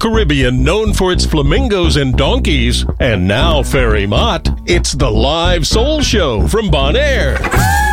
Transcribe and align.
Caribbean 0.00 0.62
known 0.62 0.92
for 0.92 1.12
its 1.12 1.26
flamingos 1.26 1.96
and 1.96 2.16
donkeys. 2.16 2.84
And 2.98 3.26
now, 3.26 3.62
Ferry 3.62 4.06
Mott, 4.06 4.59
it's 4.72 4.92
the 4.92 5.10
live 5.10 5.66
soul 5.66 6.00
show 6.00 6.46
from 6.46 6.70
Bonaire. 6.70 7.89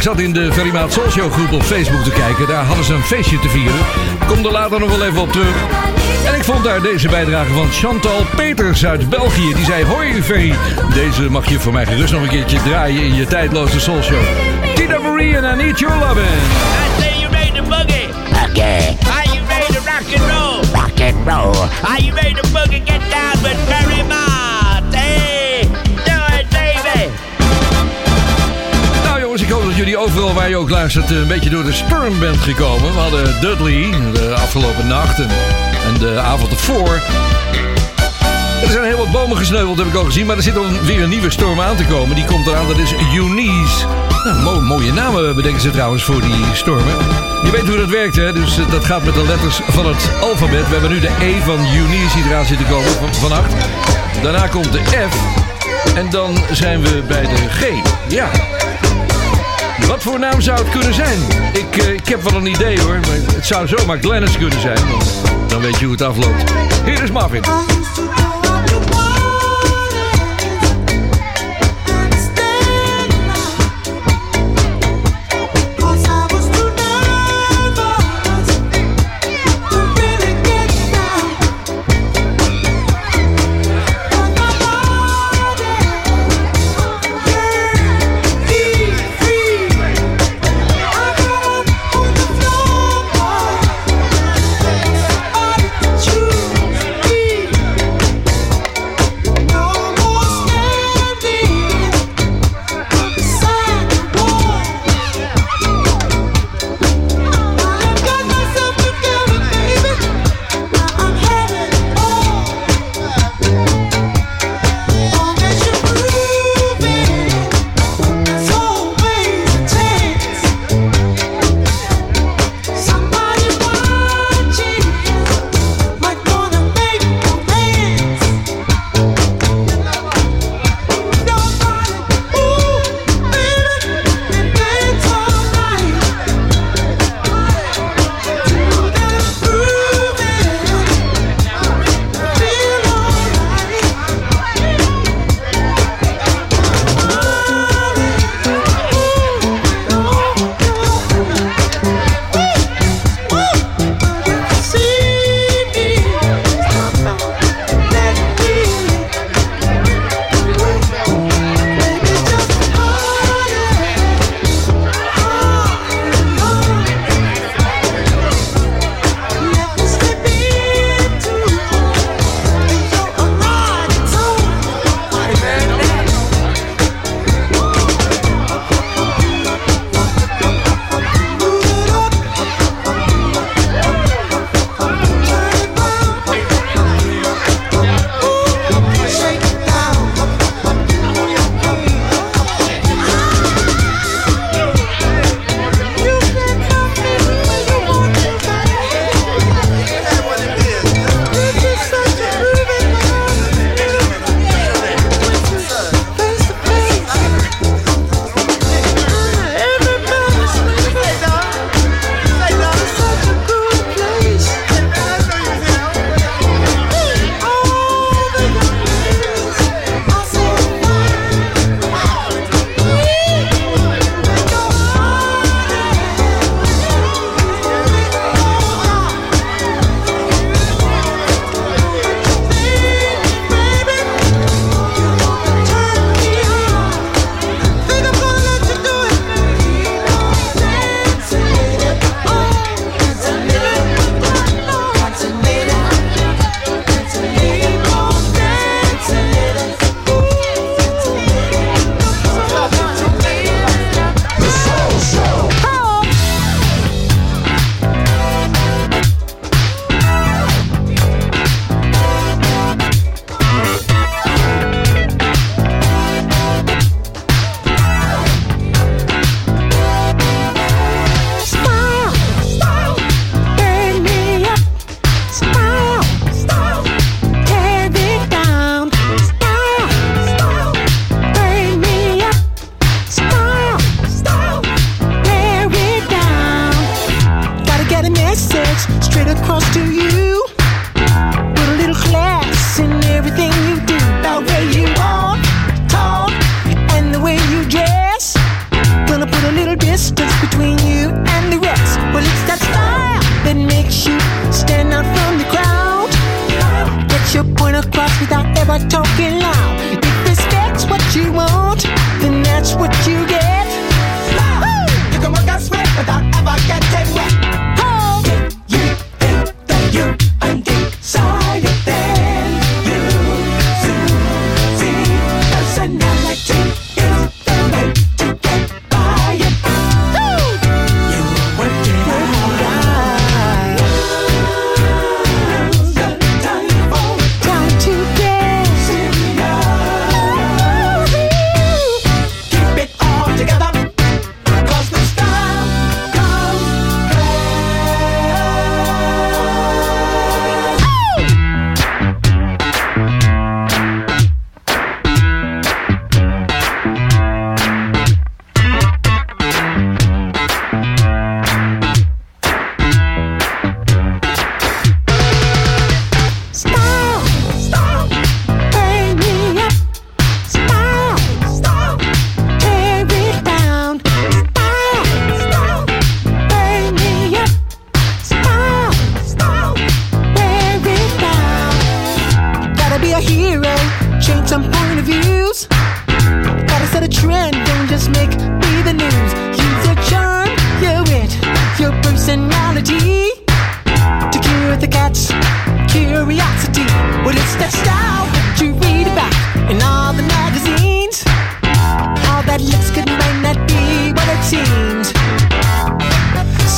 In 0.00 0.32
de 0.32 0.52
Verimaat 0.52 0.92
Social 0.92 1.30
groep 1.30 1.52
op 1.52 1.62
Facebook 1.62 2.02
te 2.02 2.10
kijken. 2.10 2.46
Daar 2.46 2.64
hadden 2.64 2.84
ze 2.84 2.94
een 2.94 3.02
feestje 3.02 3.38
te 3.38 3.48
vieren. 3.48 3.80
Kom 4.26 4.44
er 4.44 4.52
later 4.52 4.80
nog 4.80 4.96
wel 4.96 5.06
even 5.06 5.20
op 5.20 5.32
terug. 5.32 5.54
En 6.26 6.34
ik 6.34 6.44
vond 6.44 6.64
daar 6.64 6.82
deze 6.82 7.08
bijdrage 7.08 7.52
van 7.52 7.70
Chantal 7.70 8.24
Peters 8.36 8.86
uit 8.86 9.08
België. 9.08 9.54
Die 9.54 9.64
zei, 9.64 9.84
hoi 9.84 10.22
Ferry, 10.22 10.54
deze 10.94 11.30
mag 11.30 11.48
je 11.48 11.60
voor 11.60 11.72
mij 11.72 11.86
gerust 11.86 12.12
nog 12.12 12.22
een 12.22 12.28
keertje 12.28 12.62
draaien 12.62 13.02
in 13.02 13.14
je 13.14 13.26
tijdloze 13.26 13.80
Soul 13.80 14.02
Show. 14.02 14.22
Tina 14.74 14.98
Marie 14.98 15.38
and 15.38 15.60
I 15.60 15.64
Need 15.64 15.78
Your 15.78 15.98
Lovin'. 15.98 16.22
I 16.22 17.02
say 17.02 17.20
you 17.20 17.30
made 17.30 17.52
the 17.54 17.62
boogie. 17.62 18.08
Okay. 18.50 18.96
Are 19.16 19.34
you 19.34 19.46
ready 19.46 19.72
to 19.72 19.80
rock 19.80 20.06
and 20.16 20.24
roll? 20.30 20.82
Rock 20.82 21.00
and 21.00 21.26
roll. 21.26 21.68
Are 21.90 22.02
you 22.02 22.14
ready 22.14 22.34
to 22.34 22.46
boogie? 22.48 22.84
Get 22.84 23.00
down 23.10 23.42
with 23.42 23.58
Ferry 23.68 24.02
ik 29.50 29.56
hoop 29.56 29.64
dat 29.64 29.76
jullie 29.76 29.98
overal 29.98 30.34
waar 30.34 30.48
je 30.48 30.56
ook 30.56 30.70
luistert 30.70 31.10
een 31.10 31.26
beetje 31.26 31.50
door 31.50 31.64
de 31.64 31.72
storm 31.72 32.18
bent 32.18 32.36
gekomen. 32.36 32.92
We 32.92 32.98
hadden 32.98 33.40
Dudley 33.40 33.90
de 34.12 34.34
afgelopen 34.34 34.86
nacht 34.86 35.18
en, 35.18 35.28
de 35.98 36.20
avond 36.20 36.50
ervoor. 36.50 37.02
Er 38.62 38.70
zijn 38.70 38.84
heel 38.84 38.96
wat 38.96 39.10
bomen 39.10 39.36
gesneuveld, 39.36 39.78
heb 39.78 39.86
ik 39.86 39.94
al 39.94 40.04
gezien. 40.04 40.26
Maar 40.26 40.36
er 40.36 40.42
zit 40.42 40.84
weer 40.84 41.02
een 41.02 41.08
nieuwe 41.08 41.30
storm 41.30 41.60
aan 41.60 41.76
te 41.76 41.84
komen. 41.84 42.14
Die 42.14 42.24
komt 42.24 42.46
eraan, 42.46 42.66
dat 42.66 42.78
is 42.78 42.94
Eunice. 43.14 43.86
Nou, 44.24 44.60
mooie 44.60 44.92
namen 44.92 45.34
bedenken 45.34 45.60
ze 45.60 45.70
trouwens 45.70 46.04
voor 46.04 46.20
die 46.20 46.44
stormen. 46.52 46.94
Je 47.44 47.50
weet 47.50 47.68
hoe 47.68 47.76
dat 47.76 47.90
werkt, 47.90 48.16
hè? 48.16 48.32
Dus 48.32 48.58
eh, 48.58 48.70
dat 48.70 48.84
gaat 48.84 49.04
met 49.04 49.14
de 49.14 49.26
letters 49.26 49.60
van 49.68 49.86
het 49.86 50.10
alfabet. 50.20 50.68
We 50.68 50.72
hebben 50.72 50.90
nu 50.90 51.00
de 51.00 51.10
E 51.20 51.40
van 51.44 51.58
Eunice 51.58 52.14
die 52.14 52.24
eraan 52.24 52.46
zit 52.46 52.58
te 52.58 52.64
komen 52.64 52.90
van, 52.90 53.14
vannacht. 53.14 53.52
Daarna 54.22 54.46
komt 54.46 54.72
de 54.72 54.82
F. 54.84 55.16
En 55.94 56.10
dan 56.10 56.36
zijn 56.50 56.82
we 56.82 57.02
bij 57.08 57.22
de 57.22 57.48
G. 57.48 57.64
Ja. 58.08 58.30
Wat 59.90 60.02
voor 60.02 60.18
naam 60.18 60.40
zou 60.40 60.58
het 60.58 60.68
kunnen 60.68 60.94
zijn? 60.94 61.18
Ik, 61.52 61.76
uh, 61.76 61.92
ik 61.92 62.08
heb 62.08 62.22
wel 62.22 62.34
een 62.34 62.46
idee 62.46 62.80
hoor. 62.80 63.00
Maar 63.00 63.34
het 63.34 63.46
zou 63.46 63.68
zomaar 63.68 63.98
Glennis 63.98 64.38
kunnen 64.38 64.60
zijn. 64.60 64.78
Dan 65.48 65.60
weet 65.60 65.78
je 65.78 65.84
hoe 65.84 65.92
het 65.92 66.02
afloopt. 66.02 66.52
Hier 66.84 67.02
is 67.02 67.10
Marvin. 67.10 67.42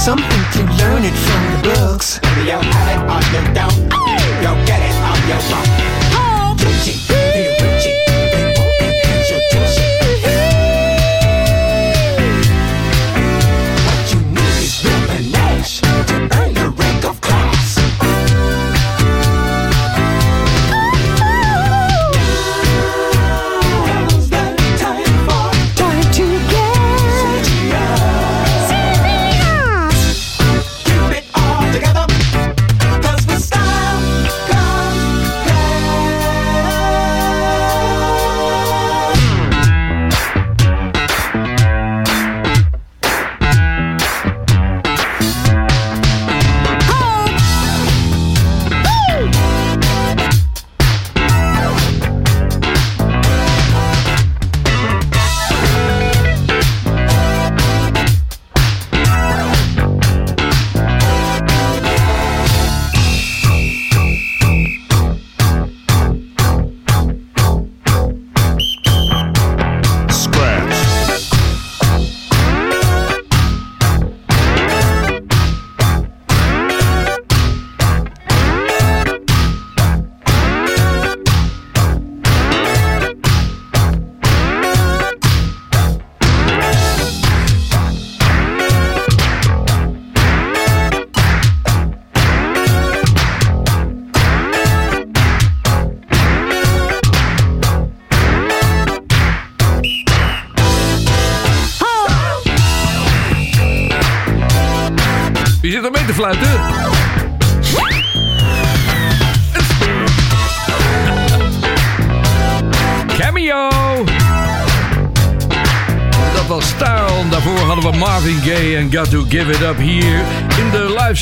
Something 0.02 0.44
to 0.52 0.64
learn 0.82 1.04
it 1.04 1.14
from 1.14 1.42
the 1.52 1.74
books. 1.74 2.18
Whether 2.24 2.42
you 2.42 2.58
have 2.58 2.88
it 2.90 3.02
or 3.06 3.22
you 3.30 3.54
don't, 3.54 3.78
you'll 4.42 4.66
get 4.66 4.82
it 4.82 4.96
or 4.98 5.16
you 5.28 5.38
won't. 5.54 5.71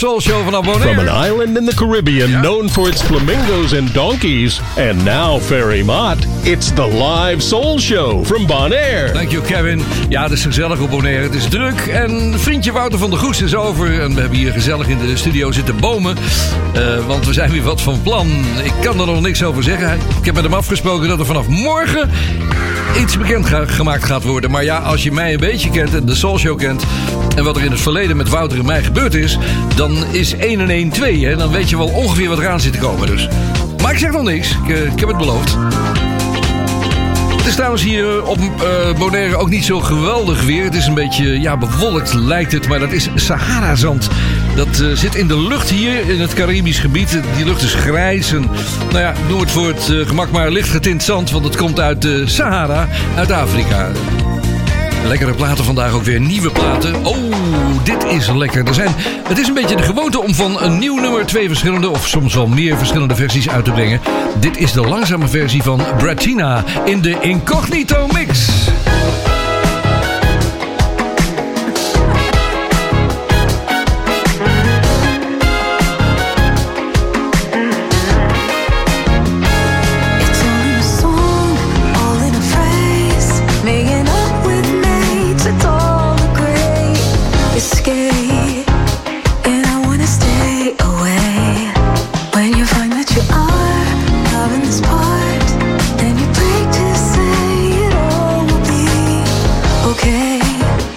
Soul 0.00 0.20
show 0.20 0.44
vanaf 0.44 0.64
From 0.64 0.78
Bonaire. 0.80 1.00
an 1.10 1.24
island 1.30 1.56
in 1.58 1.64
the 1.66 1.74
Caribbean 1.74 2.28
Yeah. 2.30 2.40
known 2.42 2.70
for 2.70 2.88
its 2.88 3.02
flamingos 3.02 3.72
and 3.78 3.94
donkeys, 3.94 4.60
and 4.76 5.04
now 5.04 5.40
Ferry 5.40 5.82
Mott, 5.84 6.16
it's 6.42 6.72
the 6.74 6.86
live 6.88 7.42
soul 7.42 7.78
show 7.78 8.24
from 8.24 8.46
Bonaire. 8.46 9.10
Thank 9.12 9.30
you, 9.30 9.42
Kevin. 9.42 9.82
Ja, 10.08 10.22
het 10.22 10.32
is 10.32 10.42
gezellig 10.42 10.80
op 10.80 10.90
Bonaire. 10.90 11.22
Het 11.22 11.34
is 11.34 11.44
druk. 11.48 11.80
En 11.80 12.34
vriendje 12.38 12.72
Wouter 12.72 12.98
van 12.98 13.10
der 13.10 13.18
Goes 13.18 13.42
is 13.42 13.54
over. 13.54 14.00
En 14.00 14.14
we 14.14 14.20
hebben 14.20 14.38
hier 14.38 14.52
gezellig 14.52 14.86
in 14.88 14.98
de 14.98 15.16
studio 15.16 15.52
zitten 15.52 15.76
bomen. 15.80 16.16
Eh, 16.74 17.06
want 17.06 17.26
we 17.26 17.32
zijn 17.32 17.50
weer 17.50 17.62
wat 17.62 17.80
van 17.80 18.02
plan. 18.02 18.28
Ik 18.64 18.72
kan 18.82 19.00
er 19.00 19.06
nog 19.06 19.20
niks 19.20 19.42
over 19.42 19.62
zeggen. 19.62 19.92
Ik 20.18 20.24
heb 20.24 20.34
met 20.34 20.44
hem 20.44 20.54
afgesproken 20.54 21.08
dat 21.08 21.18
er 21.18 21.26
vanaf 21.26 21.46
morgen 21.48 22.10
iets 23.00 23.18
bekend 23.18 23.46
ga- 23.46 23.66
gemaakt 23.66 24.04
gaat 24.04 24.24
worden. 24.24 24.50
Maar 24.50 24.64
ja, 24.64 24.78
als 24.78 25.02
je 25.02 25.12
mij 25.12 25.32
een 25.32 25.40
beetje 25.40 25.70
kent 25.70 25.94
en 25.94 26.06
de 26.06 26.14
Soul 26.14 26.38
Show 26.38 26.58
kent... 26.58 26.84
en 27.40 27.46
wat 27.46 27.56
er 27.56 27.64
in 27.64 27.70
het 27.70 27.80
verleden 27.80 28.16
met 28.16 28.28
Wouter 28.28 28.58
en 28.58 28.64
mij 28.64 28.82
gebeurd 28.82 29.14
is... 29.14 29.38
dan 29.76 30.04
is 30.12 30.36
1 30.36 30.60
en 30.60 30.70
1 30.70 30.90
2. 30.90 31.26
Hè? 31.26 31.36
Dan 31.36 31.50
weet 31.50 31.70
je 31.70 31.76
wel 31.76 31.88
ongeveer 31.88 32.28
wat 32.28 32.38
eraan 32.38 32.60
zit 32.60 32.72
te 32.72 32.78
komen. 32.78 33.06
Dus. 33.06 33.28
Maar 33.82 33.92
ik 33.92 33.98
zeg 33.98 34.10
nog 34.10 34.22
niks. 34.22 34.50
Ik, 34.50 34.68
eh, 34.68 34.92
ik 34.92 35.00
heb 35.00 35.08
het 35.08 35.16
beloofd. 35.16 35.56
Het 37.36 37.46
is 37.46 37.54
trouwens 37.54 37.82
hier 37.82 38.24
op 38.24 38.38
eh 38.38 38.98
Bonaire 38.98 39.36
ook 39.36 39.48
niet 39.48 39.64
zo 39.64 39.80
geweldig 39.80 40.44
weer. 40.44 40.64
Het 40.64 40.74
is 40.74 40.86
een 40.86 40.94
beetje 40.94 41.40
ja, 41.40 41.56
bewolkt 41.56 42.14
lijkt 42.14 42.52
het, 42.52 42.68
maar 42.68 42.78
dat 42.78 42.92
is 42.92 43.08
Sahara-zand. 43.14 44.08
Dat 44.56 44.80
eh, 44.80 44.90
zit 44.94 45.14
in 45.14 45.28
de 45.28 45.40
lucht 45.40 45.70
hier 45.70 46.08
in 46.08 46.20
het 46.20 46.34
Caribisch 46.34 46.78
gebied. 46.78 47.20
Die 47.36 47.44
lucht 47.44 47.62
is 47.62 47.74
grijs 47.74 48.32
en 48.32 48.50
nou 48.90 48.98
ja, 48.98 49.14
noem 49.28 49.40
het 49.40 49.50
voor 49.50 49.66
het 49.66 49.88
eh, 49.90 50.06
gemak 50.06 50.30
maar 50.30 50.50
licht 50.50 50.68
getint 50.68 51.02
zand. 51.02 51.30
Want 51.30 51.44
het 51.44 51.56
komt 51.56 51.80
uit 51.80 52.02
de 52.02 52.26
Sahara, 52.26 52.88
uit 53.16 53.30
Afrika. 53.30 53.90
Lekkere 55.04 55.34
platen 55.34 55.64
vandaag 55.64 55.92
ook 55.92 56.02
weer, 56.02 56.20
nieuwe 56.20 56.50
platen. 56.50 57.04
Oh, 57.04 57.34
dit 57.84 58.04
is 58.04 58.28
lekker. 58.28 58.66
Er 58.66 58.74
zijn, 58.74 58.94
het 59.28 59.38
is 59.38 59.48
een 59.48 59.54
beetje 59.54 59.76
de 59.76 59.82
gewoonte 59.82 60.22
om 60.22 60.34
van 60.34 60.62
een 60.62 60.78
nieuw 60.78 61.00
nummer 61.00 61.26
twee 61.26 61.48
verschillende... 61.48 61.88
of 61.88 62.08
soms 62.08 62.34
wel 62.34 62.46
meer 62.46 62.78
verschillende 62.78 63.14
versies 63.14 63.48
uit 63.48 63.64
te 63.64 63.72
brengen. 63.72 64.00
Dit 64.40 64.56
is 64.56 64.72
de 64.72 64.80
langzame 64.80 65.28
versie 65.28 65.62
van 65.62 65.80
Bratina 65.98 66.64
in 66.84 67.00
de 67.00 67.16
Incognito 67.20 68.06
Mix. 68.12 68.48
away. 100.30 100.89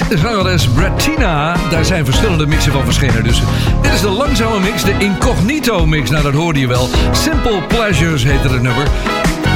is 0.00 0.20
zangeres 0.20 0.68
Bratina. 0.68 1.56
Daar 1.70 1.84
zijn 1.84 2.04
verschillende 2.04 2.46
mixen 2.46 2.72
van 2.72 2.84
verschenen. 2.84 3.24
Dus 3.24 3.42
dit 3.82 3.92
is 3.92 4.00
de 4.00 4.08
langzame 4.08 4.60
mix, 4.60 4.84
de 4.84 4.94
incognito 4.98 5.86
mix. 5.86 6.10
Nou, 6.10 6.22
dat 6.22 6.34
hoorde 6.34 6.60
je 6.60 6.66
wel. 6.66 6.88
Simple 7.12 7.62
Pleasures 7.68 8.24
heette 8.24 8.48
het 8.48 8.62
nummer. 8.62 8.82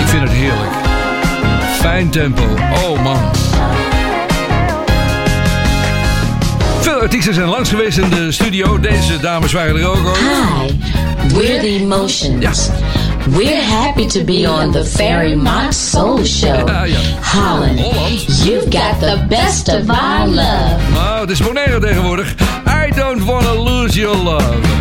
Ik 0.01 0.07
vind 0.07 0.23
het 0.23 0.33
heerlijk. 0.33 0.71
Fijn 1.81 2.11
tempo. 2.11 2.43
Oh 2.85 3.03
man. 3.03 3.21
Veel 6.81 7.01
artiesten 7.01 7.35
zijn 7.35 7.49
langs 7.49 7.69
geweest 7.69 7.99
in 7.99 8.11
de 8.11 8.33
studio. 8.33 8.81
Deze 8.81 9.21
dames 9.21 9.53
waren 9.53 9.77
er 9.77 9.87
ook. 9.87 10.07
al. 10.07 10.15
Hi, 10.15 10.75
we're 11.35 11.61
the 11.61 11.67
emotions. 11.67 12.71
We're 13.37 13.61
happy 13.61 14.07
to 14.09 14.25
be 14.25 14.45
on 14.45 14.73
the 14.73 14.85
Fairy 14.85 15.37
Mott 15.37 15.75
Soul 15.75 16.25
Show. 16.25 16.67
Ah, 16.69 16.87
Holland, 17.23 17.79
Holland, 17.79 17.81
oh, 17.81 18.45
you've 18.45 18.71
got 18.71 19.01
the 19.01 19.25
best 19.29 19.69
of 19.69 19.89
our 19.91 20.27
love. 20.27 20.81
Nou, 20.93 21.21
het 21.21 21.31
is 21.31 21.41
Bonaire 21.41 21.81
tegenwoordig. 21.81 22.35
I 22.67 22.91
don't 22.95 23.25
wanna 23.25 23.55
lose 23.55 23.99
your 24.01 24.17
love. 24.17 24.80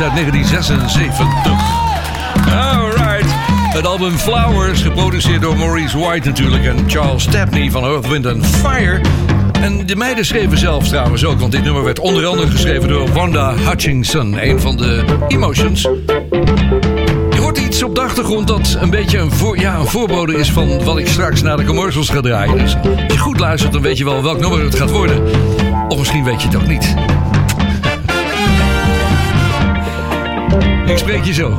is 0.00 0.06
uit 0.06 0.14
1976. 0.14 1.26
Alright. 2.52 3.26
Het 3.72 3.86
album 3.86 4.16
Flowers, 4.16 4.82
geproduceerd 4.82 5.42
door 5.42 5.56
Maurice 5.56 5.98
White 5.98 6.28
natuurlijk... 6.28 6.64
en 6.64 6.84
Charles 6.86 7.22
Stepney 7.22 7.70
van 7.70 7.84
Earth, 7.84 8.08
Wind 8.08 8.26
and 8.26 8.46
Fire... 8.46 9.00
En 9.60 9.86
de 9.86 9.96
meiden 9.96 10.24
schreven 10.24 10.58
zelf 10.58 10.88
trouwens 10.88 11.24
ook, 11.24 11.40
want 11.40 11.52
dit 11.52 11.62
nummer 11.62 11.84
werd 11.84 11.98
onder 11.98 12.26
andere 12.26 12.50
geschreven 12.50 12.88
door 12.88 13.12
Wanda 13.12 13.54
Hutchinson, 13.54 14.44
een 14.44 14.60
van 14.60 14.76
de 14.76 15.04
Emotions. 15.28 15.82
Je 17.30 17.38
hoort 17.40 17.58
iets 17.58 17.82
op 17.82 17.94
de 17.94 18.00
achtergrond 18.00 18.48
dat 18.48 18.76
een 18.80 18.90
beetje 18.90 19.18
een, 19.18 19.30
ja, 19.54 19.78
een 19.78 19.86
voorbode 19.86 20.34
is 20.34 20.50
van 20.50 20.84
wat 20.84 20.98
ik 20.98 21.06
straks 21.06 21.42
naar 21.42 21.56
de 21.56 21.64
commercials 21.64 22.08
ga 22.08 22.20
draaien. 22.20 22.58
Dus 22.58 22.74
als 22.74 23.12
je 23.12 23.18
goed 23.18 23.38
luistert, 23.40 23.72
dan 23.72 23.82
weet 23.82 23.98
je 23.98 24.04
wel 24.04 24.22
welk 24.22 24.40
nummer 24.40 24.64
het 24.64 24.74
gaat 24.74 24.90
worden. 24.90 25.22
Of 25.88 25.98
misschien 25.98 26.24
weet 26.24 26.42
je 26.42 26.48
het 26.48 26.56
ook 26.56 26.66
niet. 26.66 26.94
Ik 30.90 30.98
spreek 30.98 31.24
je 31.24 31.32
zo. 31.32 31.58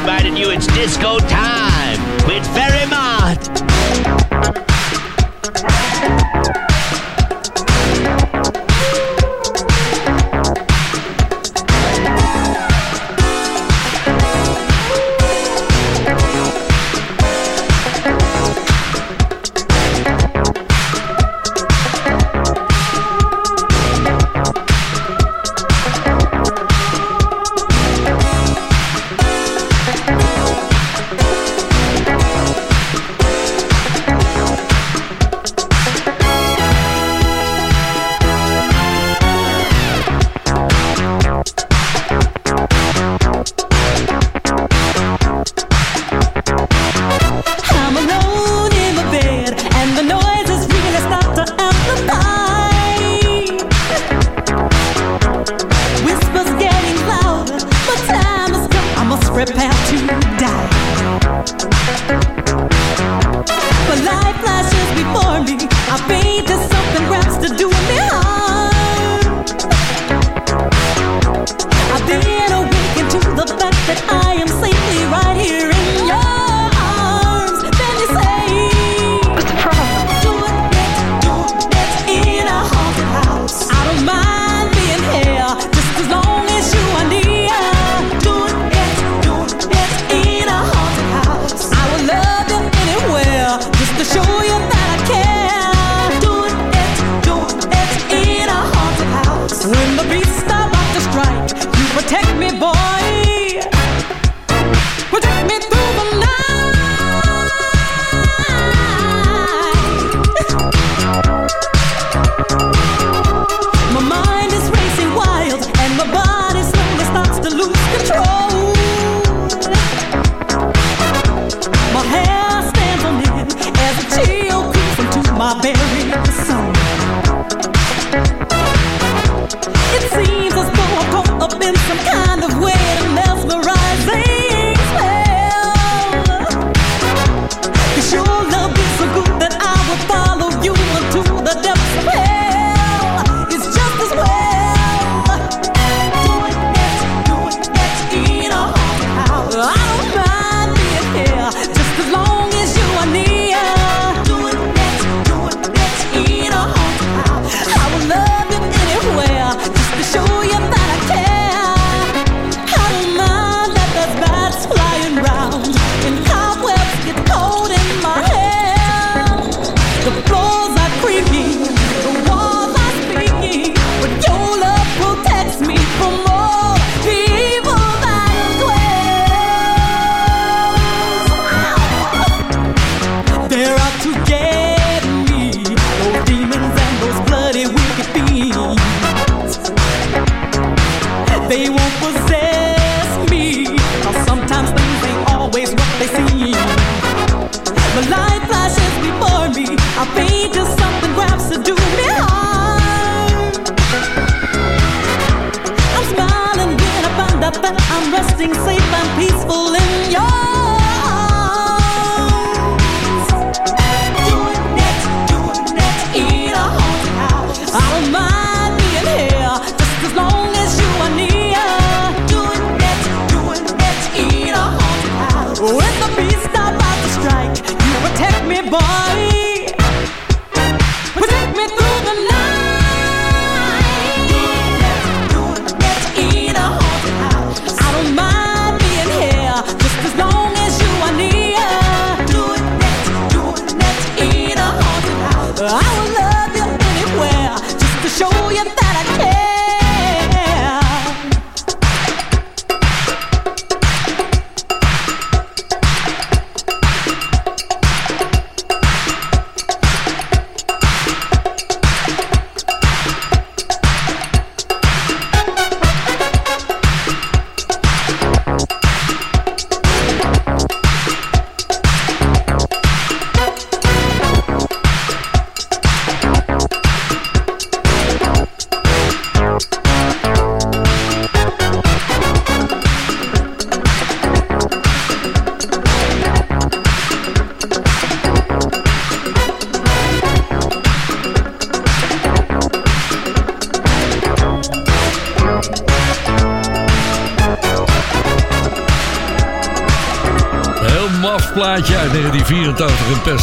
reminding 0.00 0.36
you 0.36 0.50
it's 0.50 0.66
disco 0.68 1.18
time 1.18 1.98
with 2.26 2.44
Ferry 2.54 2.86
Mott. 2.90 3.75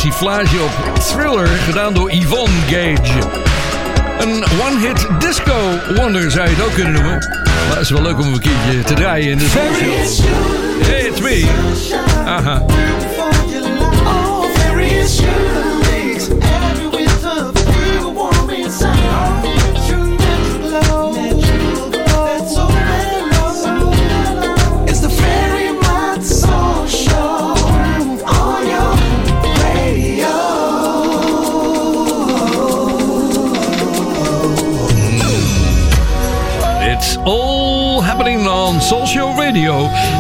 Persiflage 0.04 0.64
op 0.64 1.00
Thriller, 1.00 1.48
gedaan 1.48 1.94
door 1.94 2.12
Yvonne 2.12 2.56
Gage. 2.68 3.20
Een 4.20 4.44
one-hit 4.62 5.08
disco 5.20 5.80
wonder 5.96 6.32
zou 6.32 6.50
je 6.50 6.56
het 6.56 6.66
ook 6.66 6.74
kunnen 6.74 6.94
noemen. 6.94 7.18
Maar 7.44 7.78
het 7.78 7.80
is 7.80 7.90
wel 7.90 8.02
leuk 8.02 8.20
om 8.20 8.34
een 8.34 8.40
keertje 8.40 8.84
te 8.86 8.94
draaien 8.94 9.32
in 9.32 9.38
de 9.38 9.50
show. 9.50 9.64
Hey, 10.86 11.02
it's 11.02 11.20
me. 11.20 11.48
Aha. 12.26 12.62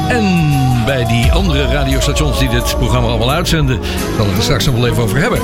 En 0.08 0.51
bij 0.86 1.06
die 1.06 1.32
andere 1.32 1.67
radiostations 1.67 2.39
die 2.39 2.49
dit 2.49 2.75
programma 2.77 3.08
allemaal 3.08 3.32
uitzenden, 3.32 3.79
zal 4.17 4.25
ik 4.25 4.36
er 4.36 4.43
straks 4.43 4.65
nog 4.65 4.75
wel 4.75 4.88
even 4.88 5.03
over 5.03 5.17
hebben. 5.17 5.39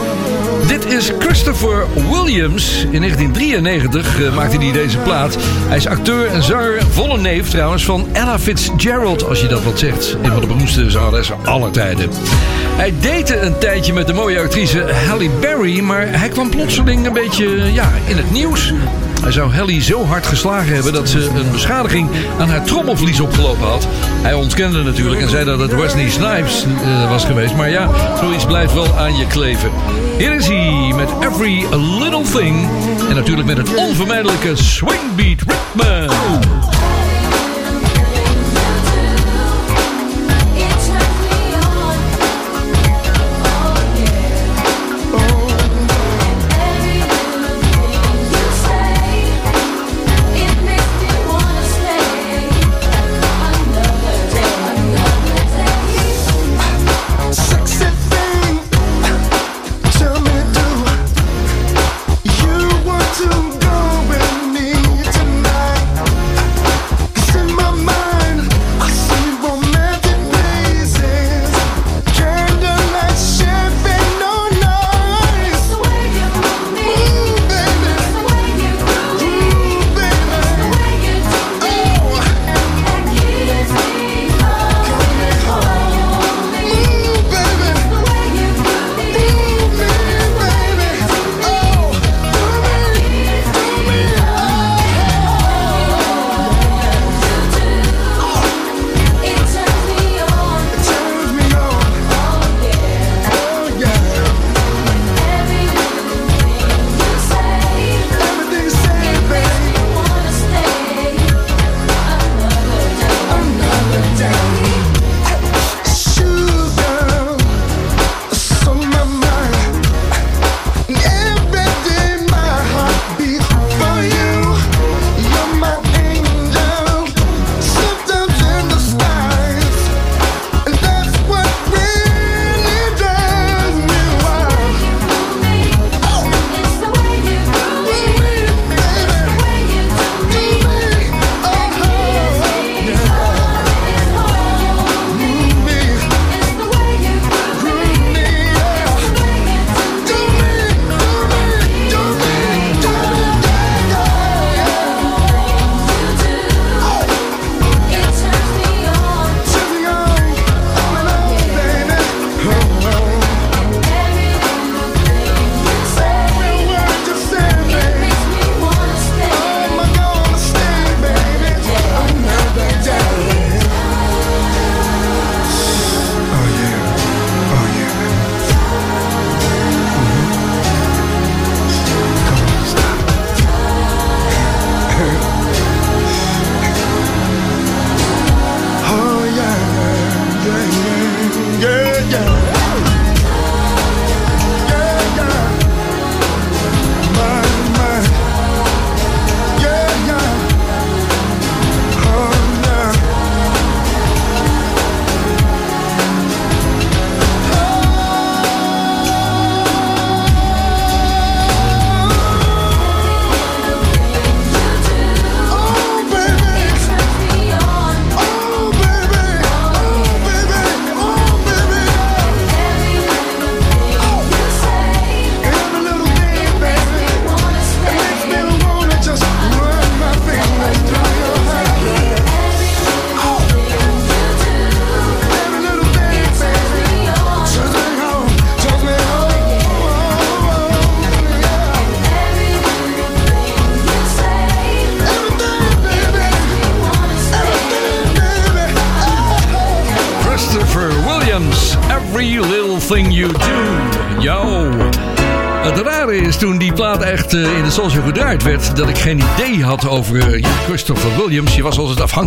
Dit 0.67 0.85
is 0.85 1.11
Christopher 1.19 1.85
Williams. 1.93 2.85
In 2.91 2.99
1993 2.99 4.21
eh, 4.21 4.35
maakte 4.35 4.57
hij 4.57 4.71
deze 4.71 4.97
plaat. 4.97 5.37
Hij 5.41 5.77
is 5.77 5.87
acteur 5.87 6.27
en 6.27 6.43
zanger, 6.43 6.81
volle 6.91 7.17
neef 7.17 7.49
trouwens, 7.49 7.85
van 7.85 8.07
Ella 8.11 8.39
Fitzgerald, 8.39 9.27
als 9.27 9.41
je 9.41 9.47
dat 9.47 9.63
wat 9.63 9.79
zegt. 9.79 10.15
Een 10.21 10.31
van 10.31 10.41
de 10.41 10.47
beroemdste 10.47 10.89
zangeressen 10.89 11.35
aller 11.45 11.71
tijden. 11.71 12.09
Hij 12.75 12.93
date 13.01 13.39
een 13.39 13.57
tijdje 13.57 13.93
met 13.93 14.07
de 14.07 14.13
mooie 14.13 14.39
actrice 14.39 14.85
Halle 15.07 15.29
Berry, 15.39 15.79
maar 15.79 16.19
hij 16.19 16.29
kwam 16.29 16.49
plotseling 16.49 17.05
een 17.05 17.13
beetje 17.13 17.73
ja, 17.73 17.91
in 18.05 18.17
het 18.17 18.31
nieuws. 18.31 18.73
Hij 19.21 19.31
zou 19.31 19.53
Halle 19.53 19.81
zo 19.81 20.05
hard 20.05 20.25
geslagen 20.25 20.73
hebben 20.73 20.93
dat 20.93 21.09
ze 21.09 21.29
een 21.35 21.51
beschadiging 21.51 22.09
aan 22.39 22.49
haar 22.49 22.63
trommelvlies 22.63 23.19
opgelopen 23.19 23.67
had. 23.67 23.87
Hij 24.21 24.33
ontkende 24.33 24.83
natuurlijk 24.83 25.21
en 25.21 25.29
zei 25.29 25.45
dat 25.45 25.59
het 25.59 25.75
Wesley 25.75 26.09
Snipes 26.09 26.65
eh, 26.83 27.09
was 27.09 27.25
geweest. 27.25 27.55
Maar 27.55 27.69
ja, 27.69 27.89
zoiets 28.17 28.45
blijft 28.45 28.73
wel 28.73 28.97
aan 28.97 29.15
je 29.15 29.27
kleven. 29.27 29.71
Hier 30.17 30.35
is 30.35 30.47
hij 30.47 30.93
met 30.95 31.09
Every 31.19 31.65
Little 31.99 32.39
Thing. 32.39 32.69
En 33.09 33.15
natuurlijk 33.15 33.47
met 33.47 33.57
het 33.57 33.75
onvermijdelijke 33.75 34.55
swingbeat 34.55 35.39
ritme. 35.39 36.78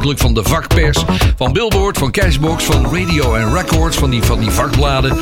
afhankelijk 0.03 0.35
van 0.35 0.35
de 0.35 0.51
vakpers. 0.51 1.05
Van 1.37 1.53
Billboard, 1.53 1.99
van 1.99 2.11
Cashbox, 2.11 2.65
van 2.65 2.85
Radio 2.85 3.35
en 3.35 3.55
Records, 3.55 3.97
van 3.97 4.11
die, 4.11 4.23
van 4.23 4.41
die 4.41 4.51
vakbladen. 4.51 5.19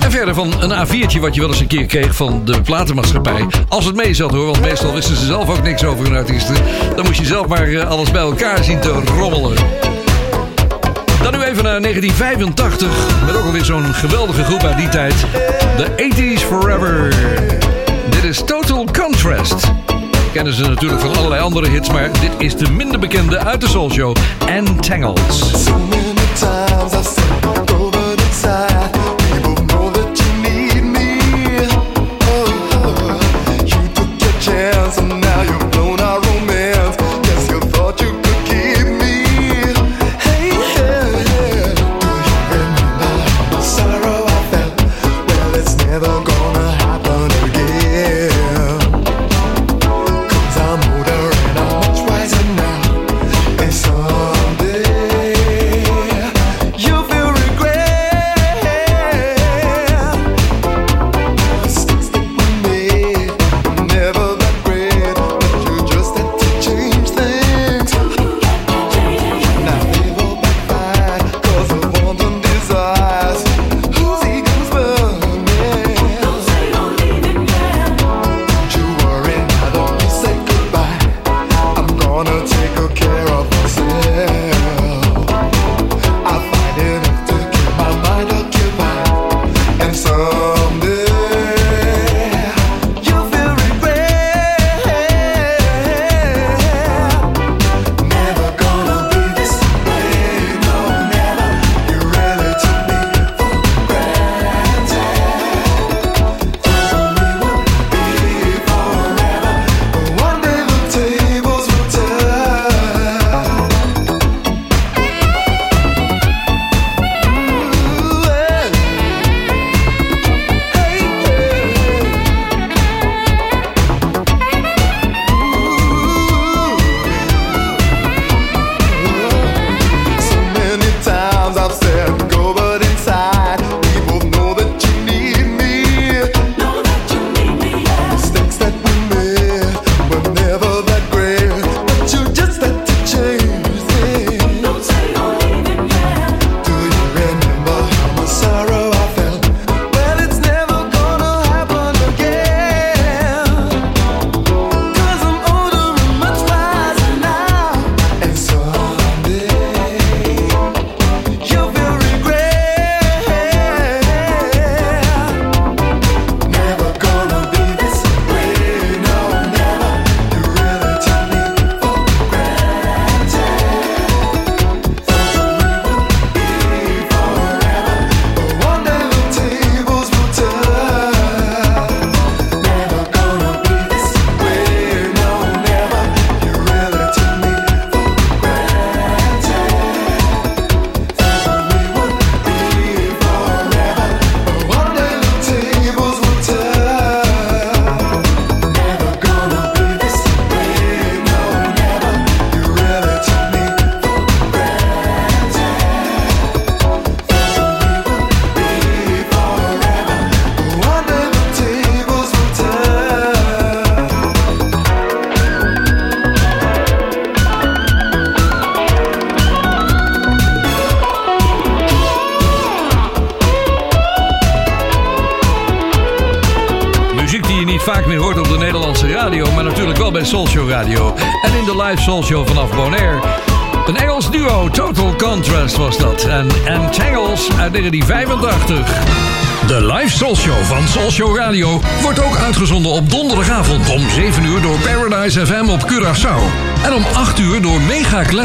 En 0.00 0.10
verder 0.10 0.34
van 0.34 0.62
een 0.62 0.86
A4'tje 0.86 1.20
wat 1.20 1.34
je 1.34 1.40
wel 1.40 1.50
eens 1.50 1.60
een 1.60 1.66
keer 1.66 1.86
kreeg 1.86 2.16
van 2.16 2.44
de 2.44 2.60
platenmaatschappij. 2.60 3.46
Als 3.68 3.84
het 3.84 3.96
mee 3.96 4.14
zat 4.14 4.30
hoor, 4.30 4.46
want 4.46 4.60
meestal 4.60 4.92
wisten 4.92 5.16
ze 5.16 5.24
zelf 5.24 5.48
ook 5.48 5.62
niks 5.62 5.84
over 5.84 6.04
hun 6.04 6.16
artiesten. 6.16 6.54
Dan 6.96 7.04
moest 7.04 7.18
je 7.18 7.26
zelf 7.26 7.46
maar 7.46 7.68
eh, 7.68 7.88
alles 7.88 8.10
bij 8.10 8.20
elkaar 8.20 8.64
zien 8.64 8.80
te 8.80 8.90
rommelen. 8.90 9.56
Dan 11.22 11.32
nu 11.32 11.42
even 11.42 11.64
naar 11.64 11.80
1985, 11.80 12.88
met 13.26 13.36
ook 13.36 13.44
alweer 13.44 13.64
zo'n 13.64 13.94
geweldige 13.94 14.44
groep 14.44 14.62
uit 14.62 14.76
die 14.76 14.88
tijd. 14.88 15.14
De 15.76 15.86
80s 15.96 16.46
Forever. 16.46 17.14
Dit 18.10 18.24
is 18.24 18.42
Total 18.44 18.86
Contrast 18.92 19.79
kennen 20.32 20.54
ze 20.54 20.62
natuurlijk 20.62 21.00
van 21.00 21.16
allerlei 21.16 21.42
andere 21.42 21.68
hits, 21.68 21.90
maar 21.90 22.12
dit 22.20 22.32
is 22.38 22.56
de 22.56 22.70
minder 22.70 22.98
bekende 22.98 23.38
uit 23.38 23.60
de 23.60 23.68
Soul 23.68 23.90
Show, 23.90 24.16
Entangled. 24.46 25.20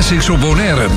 Classics 0.08 0.30
op 0.30 0.40
Bonaire. 0.40 0.88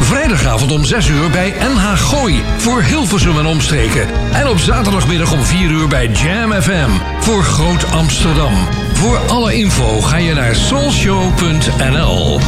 Vrijdagavond 0.00 0.72
om 0.72 0.84
6 0.84 1.08
uur 1.08 1.30
bij 1.30 1.54
NH 1.58 1.96
Gooi 1.96 2.42
voor 2.56 2.82
Hilversum 2.82 3.38
en 3.38 3.46
omstreken. 3.46 4.06
En 4.32 4.48
op 4.48 4.58
zaterdagmiddag 4.58 5.32
om 5.32 5.42
4 5.44 5.70
uur 5.70 5.88
bij 5.88 6.08
Jam 6.08 6.52
FM 6.52 6.90
voor 7.20 7.42
Groot 7.42 7.90
Amsterdam. 7.90 8.52
Voor 8.92 9.18
alle 9.18 9.54
info 9.54 10.00
ga 10.00 10.16
je 10.16 10.34
naar 10.34 10.54
soulshow.nl. 10.54 12.40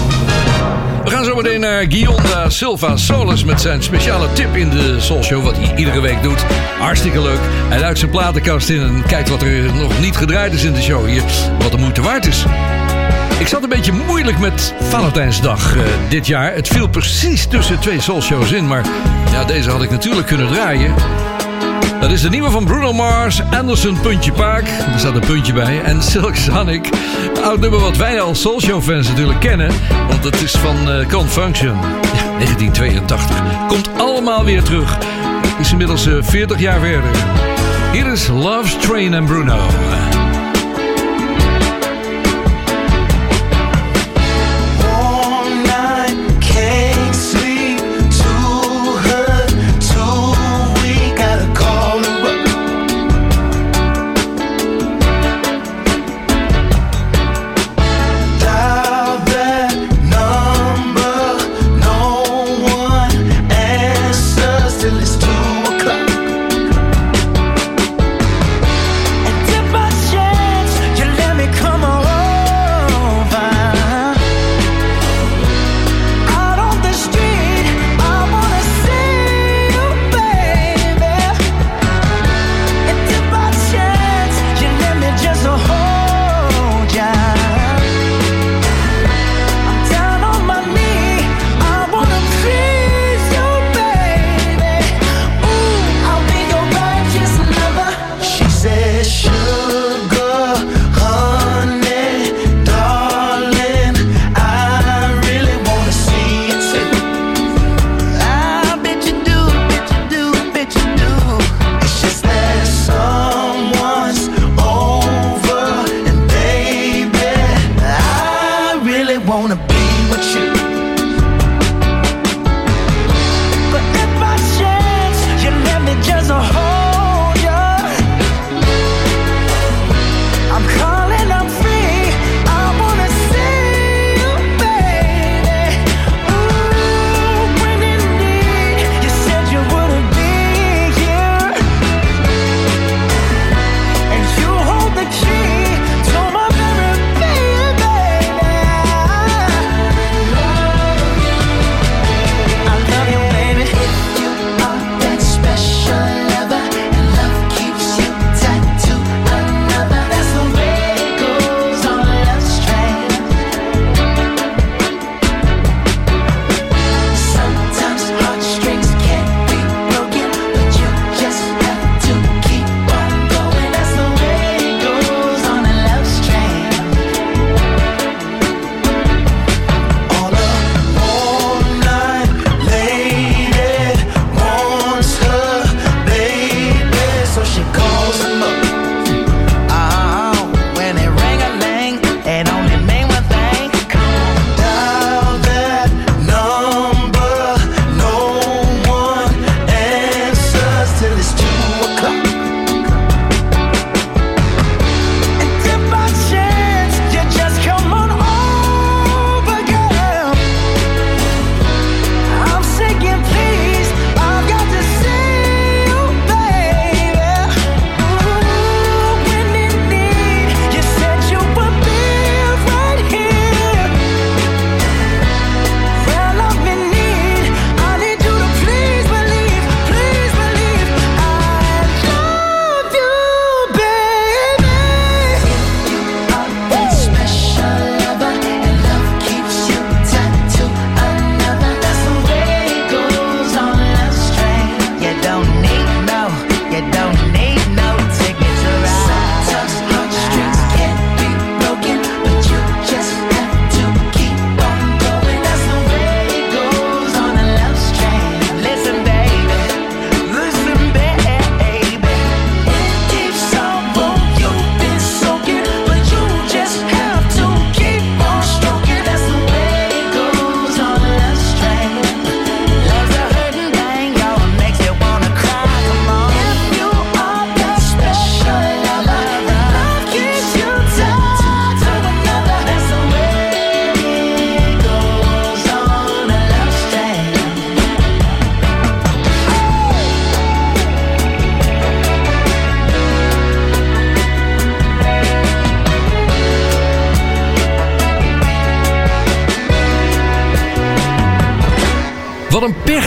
We 1.05 1.11
gaan 1.11 1.25
zo 1.25 1.35
meteen 1.35 1.61
naar 1.61 1.85
Guionda 1.89 2.51
Silva 2.51 2.97
Solis 2.97 3.45
met 3.45 3.61
zijn 3.61 3.83
speciale 3.83 4.33
tip 4.33 4.57
in 4.57 4.71
de 4.71 5.01
Soulshow 5.01 5.45
wat 5.45 5.57
hij 5.57 5.77
iedere 5.77 6.01
week 6.01 6.23
doet. 6.23 6.45
Hartstikke 6.79 7.23
leuk. 7.23 7.41
Hij 7.69 7.79
duikt 7.79 7.99
zijn 7.99 8.11
platenkast 8.11 8.69
in 8.69 8.81
en 8.81 9.03
kijkt 9.07 9.29
wat 9.29 9.43
er 9.43 9.75
nog 9.75 10.01
niet 10.01 10.17
gedraaid 10.17 10.53
is 10.53 10.65
in 10.65 10.73
de 10.73 10.83
show 10.83 11.07
hier. 11.07 11.23
Wat 11.59 11.71
de 11.71 11.79
moeite 11.79 12.03
waard 12.03 12.27
is. 12.27 12.45
Ik 13.39 13.47
zat 13.49 13.63
een 13.63 13.69
beetje 13.69 13.93
moeilijk 13.93 14.39
met 14.39 14.75
Valentijnsdag 14.81 15.77
eh, 15.77 15.83
dit 16.09 16.27
jaar. 16.27 16.55
Het 16.55 16.69
viel 16.69 16.89
precies 16.89 17.47
tussen 17.47 17.81
twee 17.81 18.01
soulshows 18.01 18.53
in, 18.53 18.67
maar 18.67 18.85
ja, 19.33 19.45
deze 19.45 19.71
had 19.71 19.83
ik 19.83 19.91
natuurlijk 19.91 20.27
kunnen 20.27 20.49
draaien. 20.49 20.95
Dat 22.01 22.11
is 22.11 22.21
de 22.21 22.29
nieuwe 22.29 22.51
van 22.51 22.65
Bruno 22.65 22.93
Mars, 22.93 23.43
Anderson 23.51 24.01
Puntje 24.01 24.33
Paak, 24.33 24.65
daar 24.65 24.99
staat 24.99 25.15
een 25.15 25.21
puntje 25.21 25.53
bij, 25.53 25.83
en 25.83 26.03
Silk 26.03 26.37
Sonic. 26.37 26.89
Oud 27.43 27.61
nummer 27.61 27.81
wat 27.81 27.97
wij 27.97 28.21
als 28.21 28.41
soulshow 28.41 28.83
fans 28.83 29.09
natuurlijk 29.09 29.41
kennen, 29.41 29.73
want 30.09 30.25
het 30.25 30.43
is 30.43 30.53
van 30.53 30.77
uh, 30.89 31.09
Confunction. 31.09 31.77
Ja, 32.15 32.39
1982. 32.39 33.43
Komt 33.69 33.89
allemaal 33.99 34.45
weer 34.45 34.63
terug. 34.63 34.99
Is 35.59 35.71
inmiddels 35.71 36.07
eh, 36.07 36.13
uh, 36.13 36.23
40 36.23 36.61
jaar 36.61 36.81
verder. 36.81 37.11
Hier 37.93 38.07
is 38.07 38.27
Love's 38.27 38.77
Train 38.81 39.15
en 39.15 39.25
Bruno. 39.25 39.57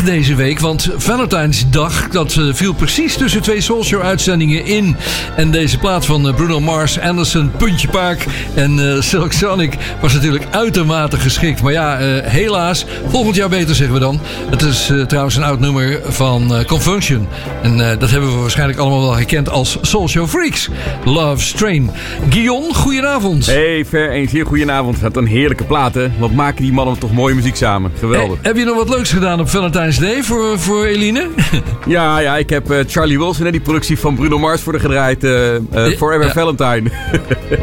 Deze 0.06 0.36
week, 0.36 0.60
want 0.60 0.89
Valentijnsdag 0.95 2.08
dat 2.08 2.36
eh, 2.36 2.43
viel 2.54 2.74
precies 2.74 3.16
tussen 3.16 3.41
twee 3.41 3.62
Soulshow 3.62 4.02
uitzendingen 4.02 4.66
in. 4.66 4.95
En 5.36 5.52
deze 5.52 5.78
plaat 5.78 6.06
van 6.06 6.28
eh, 6.28 6.36
Bruno 6.36 6.60
Mars, 6.60 6.99
Anderson, 6.99 7.52
Puntje 7.58 7.88
Paak 7.88 8.26
en 8.54 8.80
eh, 8.80 9.02
Silk 9.02 9.32
Sonic 9.32 9.78
was 9.99 10.14
natuurlijk 10.14 10.45
uitermate 10.52 11.18
geschikt. 11.18 11.62
Maar 11.62 11.72
ja, 11.72 11.97
helaas, 12.24 12.86
volgend 13.08 13.36
jaar 13.36 13.49
beter 13.49 13.76
zeggen 13.76 13.93
we 13.93 14.02
dan. 14.02 14.20
Het 14.49 14.62
is 14.62 14.91
trouwens 15.08 15.36
een 15.36 15.43
oud 15.43 15.60
nummer 15.60 15.99
van 16.06 16.66
Confunction. 16.68 17.28
En 17.62 17.78
dat 17.78 18.10
hebben 18.10 18.32
we 18.34 18.39
waarschijnlijk 18.39 18.80
allemaal 18.80 19.02
wel 19.02 19.16
herkend 19.16 19.49
als 19.49 19.78
Soulshow 19.82 20.28
Freaks. 20.28 20.70
Love 21.06 21.43
Strain. 21.43 21.91
Guillaume, 22.30 22.74
goedenavond. 22.74 23.45
Hey, 23.45 23.86
Ver, 23.86 24.16
een 24.16 24.30
zeer 24.30 24.45
goedenavond. 24.45 24.99
Wat 24.99 25.18
een 25.18 25.26
heerlijke 25.26 25.64
plaat, 25.64 25.93
hè? 25.93 26.08
Wat 26.18 26.32
maken 26.32 26.64
die 26.64 26.74
mannen 26.74 26.97
toch 26.97 27.12
mooie 27.12 27.36
muziek 27.36 27.56
samen. 27.56 27.91
Geweldig. 27.99 28.39
Heb 28.41 28.58
je 28.58 28.64
nog 28.64 28.76
wat 28.76 28.89
leuks 28.89 29.12
gedaan 29.12 29.39
op 29.39 29.49
Valentine's 29.92 30.14
Day 30.14 30.24
voor, 30.24 30.60
voor 30.60 30.86
Eline? 30.86 31.28
Ja, 31.86 32.20
ja, 32.20 32.38
ik 32.38 32.50
heb 32.50 32.72
eh, 32.72 32.78
Charlie 32.88 33.18
Wilson, 33.18 33.46
hè, 33.46 33.52
die 33.52 33.62
productie 33.62 34.00
van 34.00 34.16
Bruno 34.16 34.39
Mars 34.39 34.62
voor 34.62 34.74
de 34.74 34.80
gedraaid. 34.80 35.24
eh, 35.24 35.56
eh, 35.56 35.62
Forever 35.98 36.26
ja. 36.26 36.32
Valentine. 36.32 36.89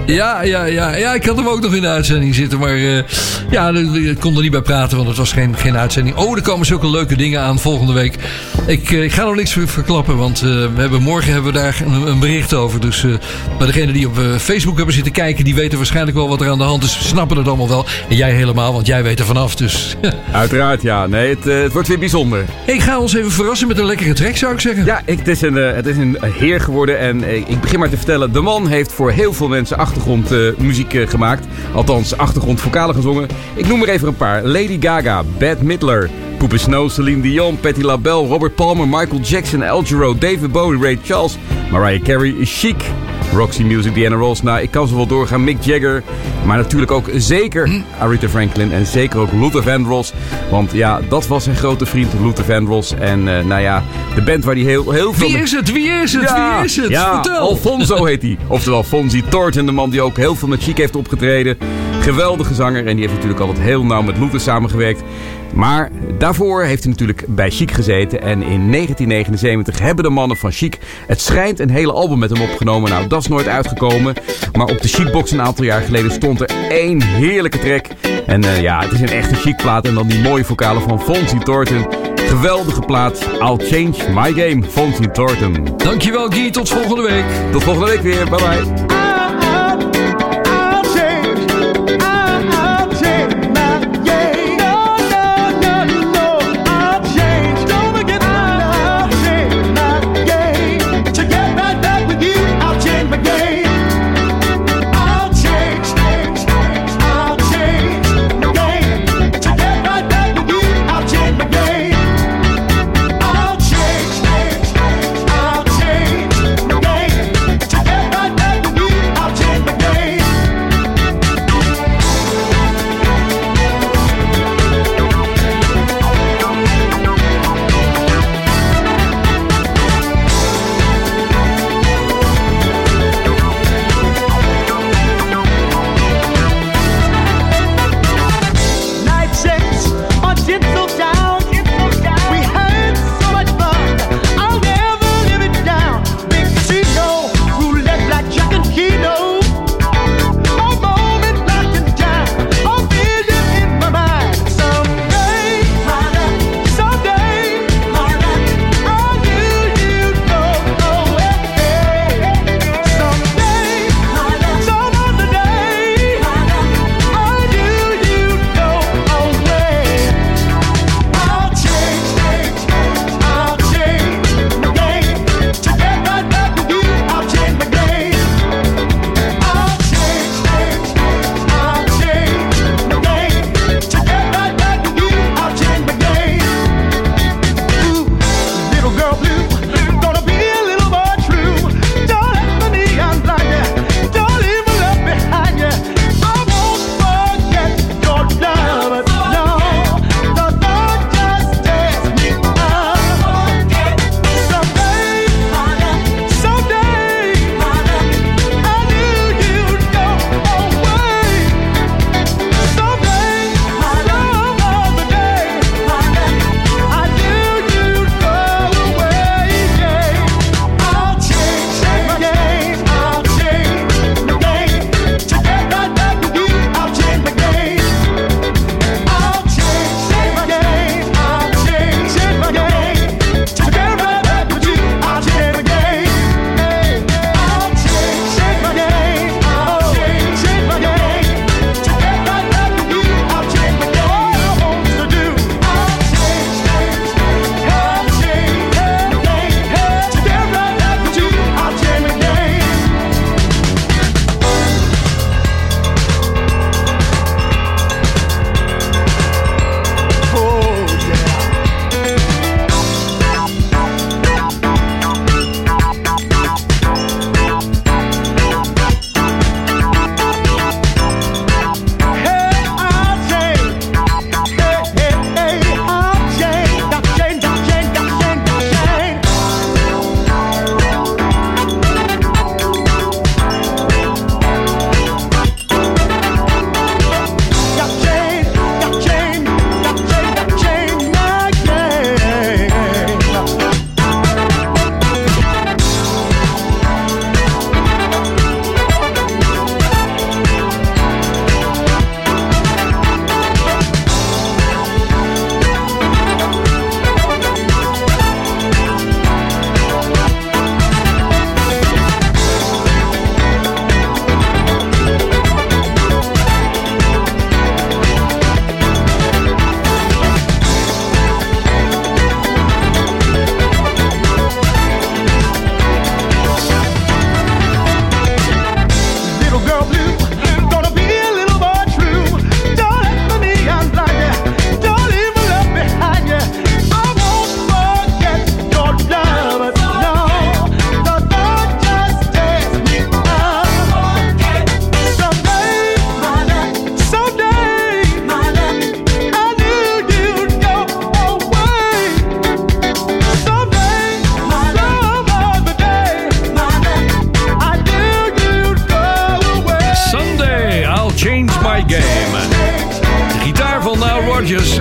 Ja, 0.07 0.43
ja, 0.43 0.65
ja, 0.65 0.97
ja, 0.97 1.15
ik 1.15 1.25
had 1.27 1.37
hem 1.37 1.47
ook 1.49 1.61
nog 1.61 1.75
in 1.75 1.83
de 1.83 1.89
uitzending 1.89 2.35
zitten. 2.35 2.59
Maar 2.59 2.75
eh, 2.75 2.99
ja, 3.51 3.69
ik 3.95 4.19
kon 4.21 4.37
er 4.37 4.43
niet 4.43 4.51
bij 4.51 4.61
praten, 4.63 4.97
want 4.97 5.09
het 5.09 5.17
was 5.19 5.33
geen, 5.33 5.57
geen 5.57 5.77
uitzending. 5.77 6.17
Oh, 6.17 6.37
er 6.37 6.43
komen 6.43 6.67
zulke 6.67 6.91
leuke 6.91 7.17
dingen 7.17 7.41
aan 7.41 7.59
volgende 7.59 7.93
week. 7.93 8.15
Ik, 8.67 8.91
eh, 8.91 9.03
ik 9.03 9.13
ga 9.13 9.25
nog 9.25 9.35
niks 9.35 9.53
ver- 9.53 9.69
verklappen, 9.69 10.17
want 10.17 10.41
we 10.41 10.71
hebben, 10.77 11.03
morgen 11.03 11.33
hebben 11.33 11.53
we 11.53 11.59
daar 11.59 11.81
een, 11.87 12.07
een 12.07 12.19
bericht 12.19 12.55
over. 12.55 12.81
Dus 12.81 13.05
maar 13.59 13.67
degenen 13.67 13.95
die 13.95 14.07
op 14.07 14.17
Facebook 14.39 14.77
hebben 14.77 14.95
zitten 14.95 15.13
kijken, 15.13 15.45
die 15.45 15.55
weten 15.55 15.79
waarschijnlijk 15.79 16.17
wel 16.17 16.29
wat 16.29 16.41
er 16.41 16.49
aan 16.51 16.59
de 16.59 16.65
hand 16.65 16.85
is. 16.85 16.99
Snappen 17.09 17.37
het 17.37 17.49
allemaal 17.49 17.69
wel. 17.69 17.87
En 18.09 18.17
jij 18.17 18.33
helemaal, 18.33 18.73
want 18.73 18.87
jij 18.87 19.03
weet 19.03 19.19
er 19.19 19.25
vanaf. 19.27 19.55
Dus 19.57 19.97
Uiteraard, 20.33 20.83
ja. 20.83 21.07
Nee, 21.07 21.29
het, 21.29 21.45
het 21.45 21.73
wordt 21.73 21.89
weer 21.89 21.99
bijzonder. 21.99 22.17
Hey, 22.19 22.81
ga 22.81 23.01
ons 23.01 23.15
even 23.15 23.31
verrassen 23.31 23.69
met 23.69 23.79
een 23.79 23.85
lekkere 23.85 24.13
track, 24.13 24.37
zou 24.37 24.53
ik 24.53 24.61
zeggen. 24.61 24.85
Ja, 24.85 25.01
ik, 25.05 25.19
het, 25.19 25.29
is 25.29 25.41
een, 25.41 25.59
eh, 25.59 25.75
het 25.75 25.87
is 25.87 25.97
een 25.97 26.19
heer 26.23 26.61
geworden. 26.61 26.99
En 26.99 27.23
eh, 27.23 27.37
ik 27.37 27.61
begin 27.61 27.79
maar 27.79 27.89
te 27.89 27.97
vertellen. 27.97 28.33
De 28.33 28.41
man 28.41 28.67
heeft 28.67 28.93
voor 28.93 29.11
heel 29.11 29.33
veel 29.33 29.49
mensen 29.49 29.79
achtergrondmuziek 29.79 30.95
eh, 30.95 31.09
gemaakt. 31.09 31.47
Althans, 31.75 32.17
achtergrondvokalen 32.17 32.95
gezongen. 32.95 33.29
Ik 33.55 33.67
noem 33.67 33.83
er 33.83 33.89
even 33.89 34.09
een 34.09 34.17
paar. 34.17 34.45
Lady 34.45 34.81
Gaga, 34.81 35.25
Bette 35.39 35.65
Midler, 35.65 36.11
Poepen 36.39 36.59
Snow, 36.59 36.89
Celine 36.89 37.23
Dion, 37.23 37.61
Patti 37.61 37.83
LaBelle, 37.83 38.27
Robert 38.27 38.55
Palmer, 38.55 38.87
Michael 38.87 39.21
Jackson, 39.21 39.63
El 39.63 39.83
Giro, 39.83 40.15
David 40.15 40.53
Bowie, 40.53 40.79
Ray 40.79 40.99
Charles, 41.03 41.37
Mariah 41.71 42.03
Carey, 42.03 42.35
Chic, 42.45 42.77
Roxy 43.33 43.63
Music, 43.63 43.95
Diana 43.95 44.17
Ross. 44.17 44.43
Nou, 44.43 44.61
ik 44.61 44.71
kan 44.71 44.89
ze 44.89 44.95
wel 44.95 45.07
doorgaan. 45.07 45.45
Mick 45.45 45.63
Jagger. 45.63 46.03
Maar 46.45 46.57
natuurlijk 46.57 46.91
ook 46.91 47.11
zeker 47.15 47.83
Aretha 47.99 48.29
Franklin. 48.29 48.73
En 48.73 48.87
zeker 48.87 49.19
ook 49.21 49.33
Luther 49.33 49.63
Vandross. 49.63 50.13
Want 50.51 50.73
ja, 50.73 51.01
dat 51.09 51.27
was 51.27 51.45
zijn 51.45 51.57
grote 51.57 51.87
vriend 51.87 52.13
Luther 52.23 52.45
Vandross. 52.45 52.95
En 52.95 53.39
eh, 53.39 53.45
nou 53.45 53.61
ja, 53.63 53.85
de 54.15 54.23
band 54.23 54.45
waar 54.45 54.55
hij 54.55 54.65
heel, 54.65 54.91
heel 54.91 55.13
veel... 55.13 55.29
Wie 55.29 55.39
is 55.39 55.53
het? 55.53 55.73
Wie 55.73 55.91
is 55.91 56.13
het? 56.13 56.33
Wie 56.33 56.65
is 56.65 56.77
het? 56.77 56.89
Ja, 56.89 57.15
Vertel. 57.15 57.49
Alfonso 57.49 58.05
heet 58.05 58.23
hij. 58.23 58.39
Oftewel 58.49 58.83
Fonzie 58.83 59.25
Thornton, 59.29 59.67
de 59.67 59.73
man 59.73 59.91
die 59.91 60.01
ook 60.01 60.17
heel 60.17 60.35
veel 60.35 60.49
met 60.49 60.63
Chic 60.63 60.77
heeft 60.77 60.97
opgetreden. 60.97 61.59
Geweldige 62.01 62.55
zanger 62.55 62.87
en 62.87 62.93
die 62.93 63.01
heeft 63.01 63.13
natuurlijk 63.13 63.41
altijd 63.41 63.59
heel 63.59 63.85
nauw 63.85 64.03
met 64.03 64.19
Luther 64.19 64.41
samengewerkt. 64.41 65.03
Maar 65.55 65.91
daarvoor 66.19 66.63
heeft 66.63 66.83
hij 66.83 66.93
natuurlijk 66.93 67.25
bij 67.27 67.51
Chic 67.51 67.71
gezeten. 67.71 68.23
En 68.23 68.43
in 68.43 68.73
1979 68.73 69.79
hebben 69.79 70.05
de 70.05 70.11
mannen 70.11 70.37
van 70.37 70.53
Chic 70.53 70.79
het 71.07 71.21
schijnt 71.21 71.59
een 71.59 71.71
hele 71.71 71.93
album 71.93 72.19
met 72.19 72.31
hem 72.31 72.43
opgenomen. 72.43 72.91
Nou, 72.91 73.07
dat 73.07 73.21
is 73.21 73.29
nooit 73.29 73.49
uitgekomen. 73.49 74.15
Maar 74.53 74.67
op 74.67 74.81
de 74.81 74.89
Chicbox 74.89 75.31
een 75.31 75.43
aantal 75.43 75.65
jaar 75.65 75.83
geleden 75.83 76.11
stond 76.11 76.41
er 76.41 76.51
één 76.69 77.03
heerlijke 77.03 77.59
track. 77.59 77.87
En 78.27 78.45
eh, 78.45 78.61
ja, 78.61 78.83
het 78.83 78.93
is 78.93 79.01
een 79.01 79.09
echte 79.09 79.35
Chic 79.35 79.57
plaat. 79.57 79.87
En 79.87 79.95
dan 79.95 80.07
die 80.07 80.21
mooie 80.21 80.45
vocalen 80.45 80.83
van 80.83 81.01
Fonzie 81.01 81.39
Thornton. 81.43 81.87
Geweldige 82.15 82.81
plaat. 82.81 83.27
I'll 83.41 83.57
change 83.57 84.13
my 84.13 84.33
game, 84.33 84.63
Fonzie 84.69 85.11
Thornton. 85.11 85.69
Dankjewel 85.77 86.29
Guy, 86.29 86.51
tot 86.51 86.69
volgende 86.69 87.03
week. 87.03 87.53
Tot 87.53 87.63
volgende 87.63 87.91
week 87.91 88.03
weer. 88.03 88.29
Bye 88.29 88.39
bye. 88.39 89.18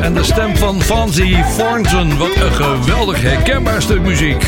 En 0.02 0.14
de 0.14 0.24
stem 0.24 0.58
van 0.58 0.82
Fonzie 0.82 1.44
Thornton. 1.58 2.18
Wat 2.18 2.36
een 2.36 2.54
geweldig 2.54 3.22
herkenbaar 3.22 3.82
stuk 3.82 4.02
muziek. 4.02 4.46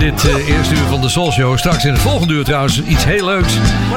In 0.00 0.10
dit 0.10 0.28
eh, 0.28 0.48
eerste 0.48 0.74
uur 0.74 0.86
van 0.88 1.00
de 1.00 1.08
Soul 1.08 1.32
Show. 1.32 1.58
Straks 1.58 1.84
in 1.84 1.92
het 1.92 2.02
volgende 2.02 2.34
uur 2.34 2.44
trouwens 2.44 2.82
iets 2.82 3.04
heel 3.04 3.24
leuks. 3.24 3.52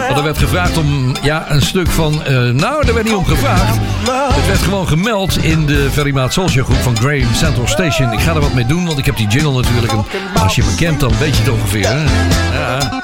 Want 0.07 0.17
er 0.17 0.23
werd 0.23 0.37
gevraagd 0.37 0.77
om 0.77 1.15
ja, 1.21 1.45
een 1.47 1.61
stuk 1.61 1.87
van... 1.87 2.23
eh, 2.23 2.33
nou, 2.33 2.85
daar 2.85 2.93
werd 2.93 3.05
niet 3.05 3.15
om 3.15 3.25
gevraagd. 3.25 3.77
Het 4.33 4.47
werd 4.47 4.59
gewoon 4.59 4.87
gemeld 4.87 5.43
in 5.43 5.65
de 5.65 5.91
Very 5.91 6.11
Maat 6.13 6.33
Soul 6.33 6.47
groep 6.47 6.81
van 6.81 6.97
Graham 6.97 7.33
Central 7.33 7.67
Station. 7.67 8.13
Ik 8.13 8.19
ga 8.19 8.33
er 8.33 8.41
wat 8.41 8.53
mee 8.53 8.65
doen, 8.65 8.85
want 8.85 8.97
ik 8.97 9.05
heb 9.05 9.17
die 9.17 9.27
jingle 9.27 9.61
natuurlijk. 9.61 9.93
Als 10.43 10.55
je 10.55 10.63
me 10.63 10.75
kent, 10.75 10.99
dan 10.99 11.11
weet 11.19 11.35
je 11.35 11.43
het 11.43 11.51
ongeveer. 11.51 11.87
Hè? 11.87 12.03
Ja. 12.59 13.01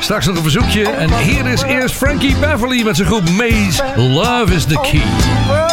Straks 0.00 0.26
nog 0.26 0.36
een 0.36 0.42
verzoekje. 0.42 0.88
En 0.90 1.18
hier 1.18 1.46
is 1.46 1.62
eerst 1.62 1.94
Frankie 1.94 2.36
Beverly 2.36 2.82
met 2.82 2.96
zijn 2.96 3.08
groep 3.08 3.30
Maze. 3.30 3.82
Love 3.96 4.54
is 4.54 4.64
the 4.64 4.78
key. 4.80 5.67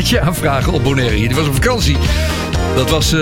Plaatje 0.00 0.20
aanvragen 0.20 0.72
op 0.72 0.82
Bonaire. 0.82 1.34
Was 1.34 1.46
op 1.46 1.54
vakantie. 1.54 1.96
Dat 2.80 2.90
was 2.90 3.12
eh 3.12 3.20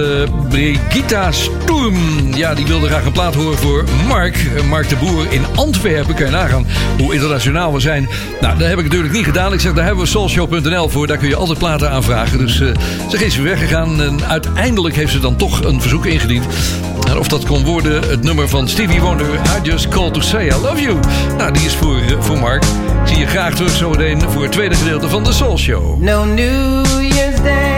Brigitta 0.48 1.32
Sturm. 1.32 1.96
Ja, 2.34 2.54
die 2.54 2.66
wilde 2.66 2.86
graag 2.86 3.04
een 3.04 3.12
plaat 3.12 3.34
horen 3.34 3.58
voor 3.58 3.84
Mark. 4.06 4.36
Eh, 4.56 4.62
Mark 4.62 4.88
de 4.88 4.96
Boer 4.96 5.32
in 5.32 5.44
Antwerpen. 5.54 6.14
Kan 6.14 6.26
je 6.26 6.32
nagaan 6.32 6.66
hoe 6.98 7.14
internationaal 7.14 7.72
we 7.72 7.80
zijn. 7.80 8.08
Nou, 8.40 8.58
dat 8.58 8.68
heb 8.68 8.78
ik 8.78 8.84
natuurlijk 8.84 9.12
niet 9.12 9.24
gedaan. 9.24 9.52
Ik 9.52 9.60
zeg, 9.60 9.72
daar 9.72 9.84
hebben 9.84 10.04
we 10.04 10.10
soulshow.nl 10.10 10.88
voor. 10.88 11.06
Daar 11.06 11.16
kun 11.16 11.28
je 11.28 11.36
altijd 11.36 11.58
platen 11.58 11.90
aanvragen. 11.90 12.38
Dus 12.38 12.60
eh 12.60 12.68
ze 13.10 13.24
is 13.24 13.36
weer 13.36 13.44
weggegaan. 13.44 14.02
En 14.02 14.24
uiteindelijk 14.24 14.94
heeft 14.94 15.12
ze 15.12 15.20
dan 15.20 15.36
toch 15.36 15.64
een 15.64 15.80
verzoek 15.80 16.06
ingediend. 16.06 16.46
En 17.08 17.18
of 17.18 17.28
dat 17.28 17.44
kon 17.44 17.64
worden 17.64 18.08
het 18.08 18.22
nummer 18.22 18.48
van 18.48 18.68
Stevie 18.68 19.00
Wonder. 19.00 19.26
I 19.34 19.62
just 19.62 19.88
called 19.88 20.14
to 20.14 20.20
say 20.20 20.46
I 20.46 20.54
love 20.62 20.80
you. 20.80 20.96
Nou, 21.36 21.52
die 21.52 21.64
is 21.64 21.74
voor, 21.74 22.00
voor 22.18 22.38
Mark. 22.38 22.64
Zie 23.04 23.18
je 23.18 23.26
graag 23.26 23.54
terug 23.54 23.72
zometeen 23.72 24.20
voor 24.20 24.42
het 24.42 24.52
tweede 24.52 24.74
gedeelte 24.74 25.08
van 25.08 25.24
de 25.24 25.32
Soul 25.32 25.58
Show. 25.58 26.02
No 26.02 26.24
New 26.24 26.84
Year's 27.12 27.42
Day 27.42 27.77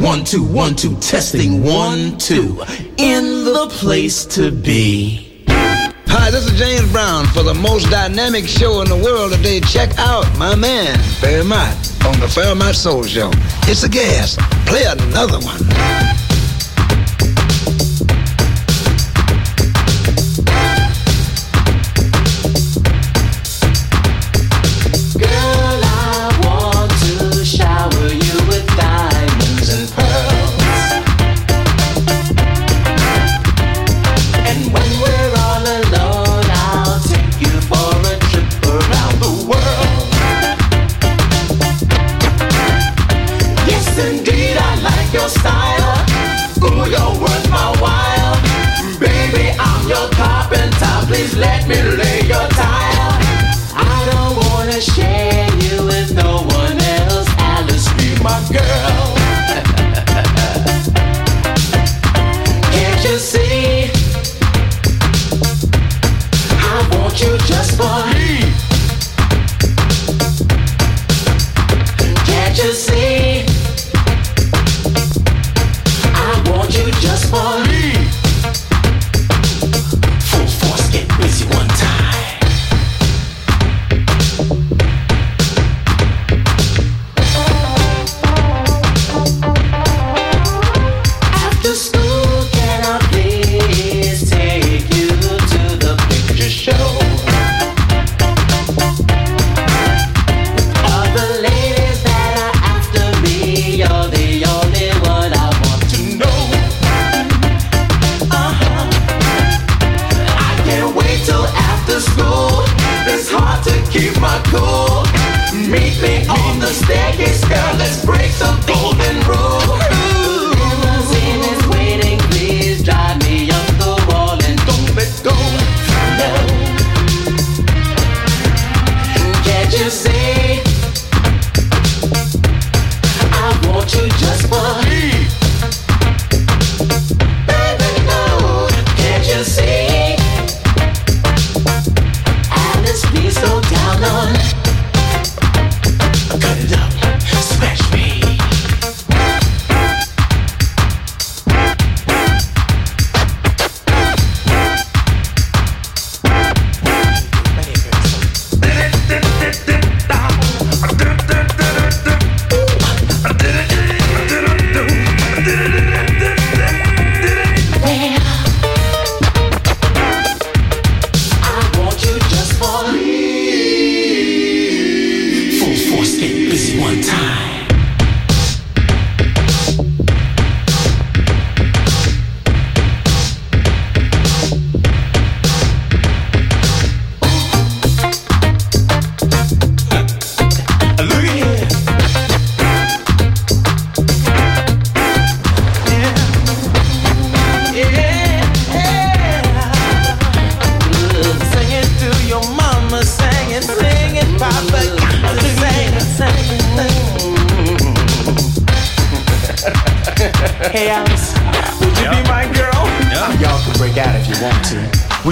One, 0.00 0.24
two, 0.24 0.42
one, 0.42 0.76
two, 0.76 0.96
testing, 0.96 1.62
one, 1.62 2.16
two. 2.16 2.58
In 2.96 3.44
the 3.44 3.68
place 3.70 4.24
to 4.34 4.50
be. 4.50 5.44
Hi, 5.46 6.30
this 6.30 6.46
is 6.46 6.58
James 6.58 6.90
Brown 6.90 7.26
for 7.26 7.42
the 7.42 7.52
most 7.52 7.90
dynamic 7.90 8.48
show 8.48 8.80
in 8.80 8.88
the 8.88 8.96
world 8.96 9.32
today. 9.32 9.60
Check 9.60 9.90
out 9.98 10.24
my 10.38 10.54
man, 10.54 10.98
Fairmont, 11.20 12.02
on 12.06 12.18
the 12.18 12.28
Fairmont 12.28 12.76
Soul 12.76 13.04
Show. 13.04 13.30
It's 13.68 13.82
a 13.82 13.90
gas. 13.90 14.38
Play 14.64 14.84
another 14.84 15.38
one. 15.38 15.99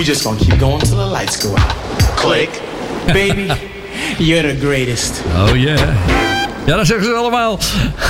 Just 0.09 0.22
gonna 0.22 0.38
keep 0.38 0.59
going 0.59 0.80
till 0.80 0.96
the 0.96 1.04
lights 1.04 1.36
go 1.36 1.50
out. 1.50 1.74
Click. 2.16 2.48
Baby, 3.06 3.52
you're 4.18 4.54
the 4.54 4.56
greatest. 4.66 5.22
Oh 5.36 5.54
yeah. 5.54 5.78
Ja, 6.66 6.76
dat 6.76 6.86
zeggen 6.86 7.06
ze 7.06 7.12
allemaal. 7.12 7.59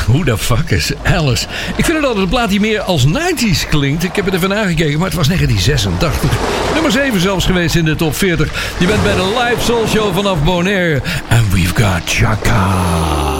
Hoe 0.06 0.24
de 0.24 0.38
fuck 0.38 0.70
is 0.70 0.92
Alice? 1.04 1.46
Ik 1.76 1.84
vind 1.84 1.96
het 1.96 2.06
altijd 2.06 2.24
een 2.24 2.30
plaat 2.30 2.48
die 2.48 2.60
meer 2.60 2.80
als 2.80 3.06
90s 3.06 3.68
klinkt. 3.68 4.04
Ik 4.04 4.16
heb 4.16 4.26
er 4.26 4.34
even 4.34 4.48
nagekeken, 4.48 4.98
maar 4.98 5.08
het 5.08 5.16
was 5.16 5.26
1986. 5.26 6.30
Nummer 6.72 6.92
7 6.92 7.20
zelfs 7.20 7.46
geweest 7.46 7.74
in 7.74 7.84
de 7.84 7.96
top 7.96 8.14
40. 8.14 8.74
Je 8.78 8.86
bent 8.86 9.02
bij 9.02 9.14
de 9.14 9.44
live 9.44 9.64
soul 9.64 9.86
show 9.86 10.14
vanaf 10.14 10.42
Bonaire. 10.42 11.02
En 11.28 11.50
we've 11.50 11.74
got 11.74 12.00
Chaka. 12.04 13.37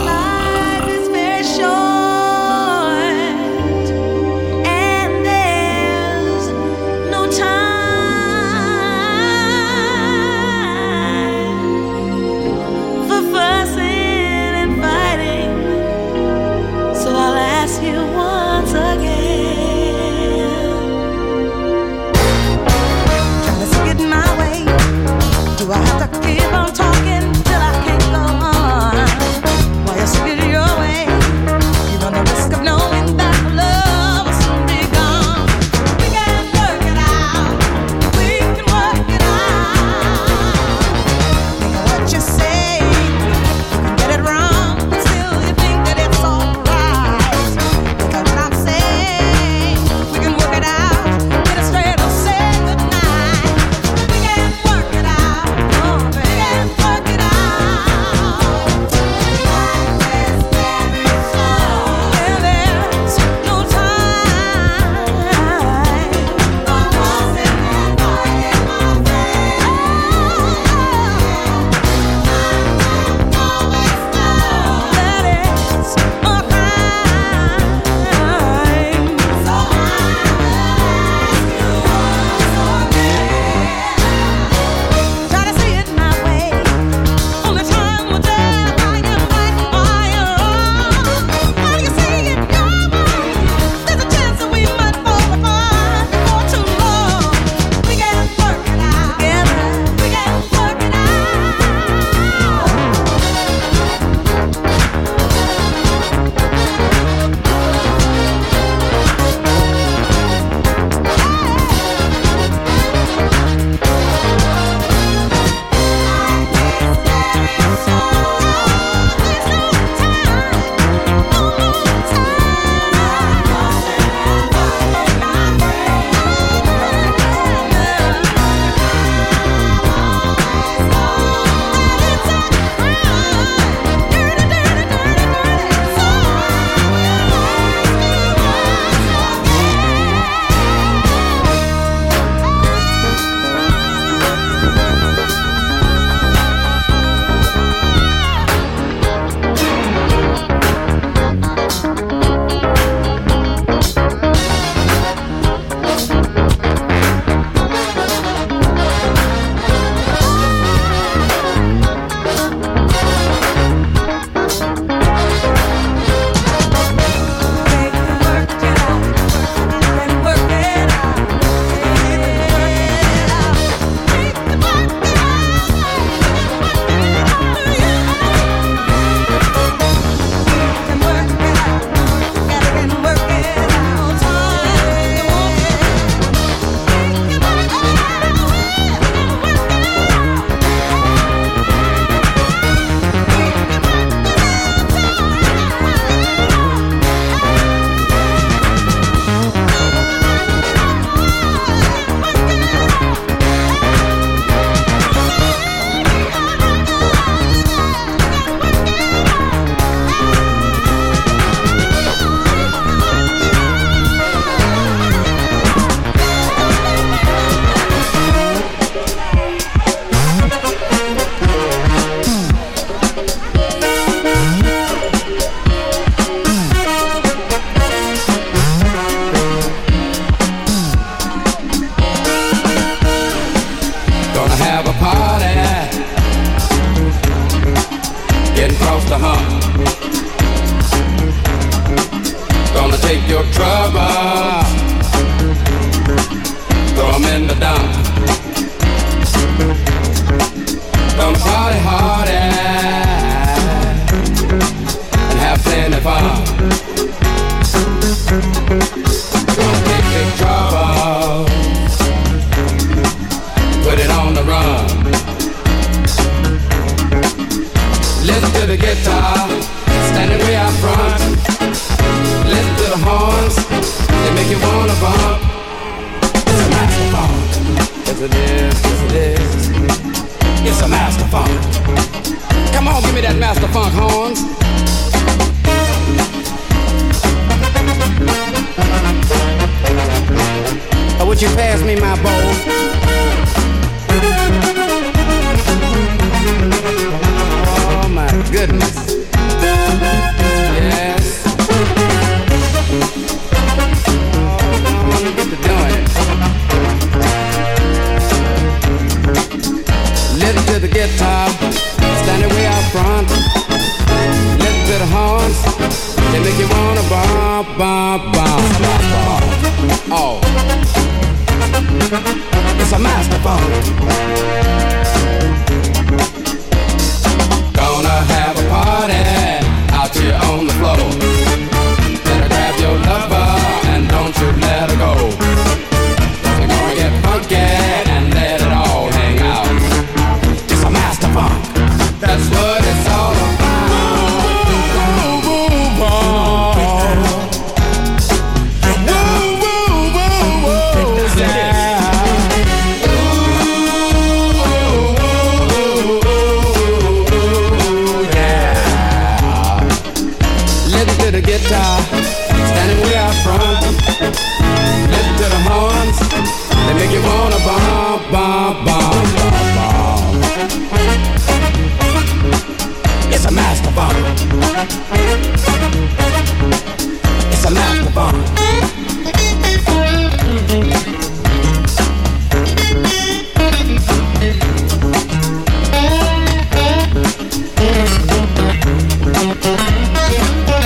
It's 390.31 390.78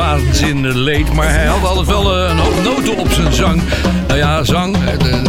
eh, 0.00 0.74
leed, 0.74 1.12
maar 1.12 1.30
hij 1.30 1.46
had 1.46 1.64
altijd 1.64 1.86
wel 1.86 2.16
eh, 2.16 2.30
een 2.30 2.38
hoop 2.38 2.62
noten 2.64 2.96
op 2.96 3.12
zijn 3.12 3.32
zang. 3.32 3.62
Nou 4.06 4.18
ja, 4.18 4.44
zang. 4.44 4.76
eh, 4.76 5.22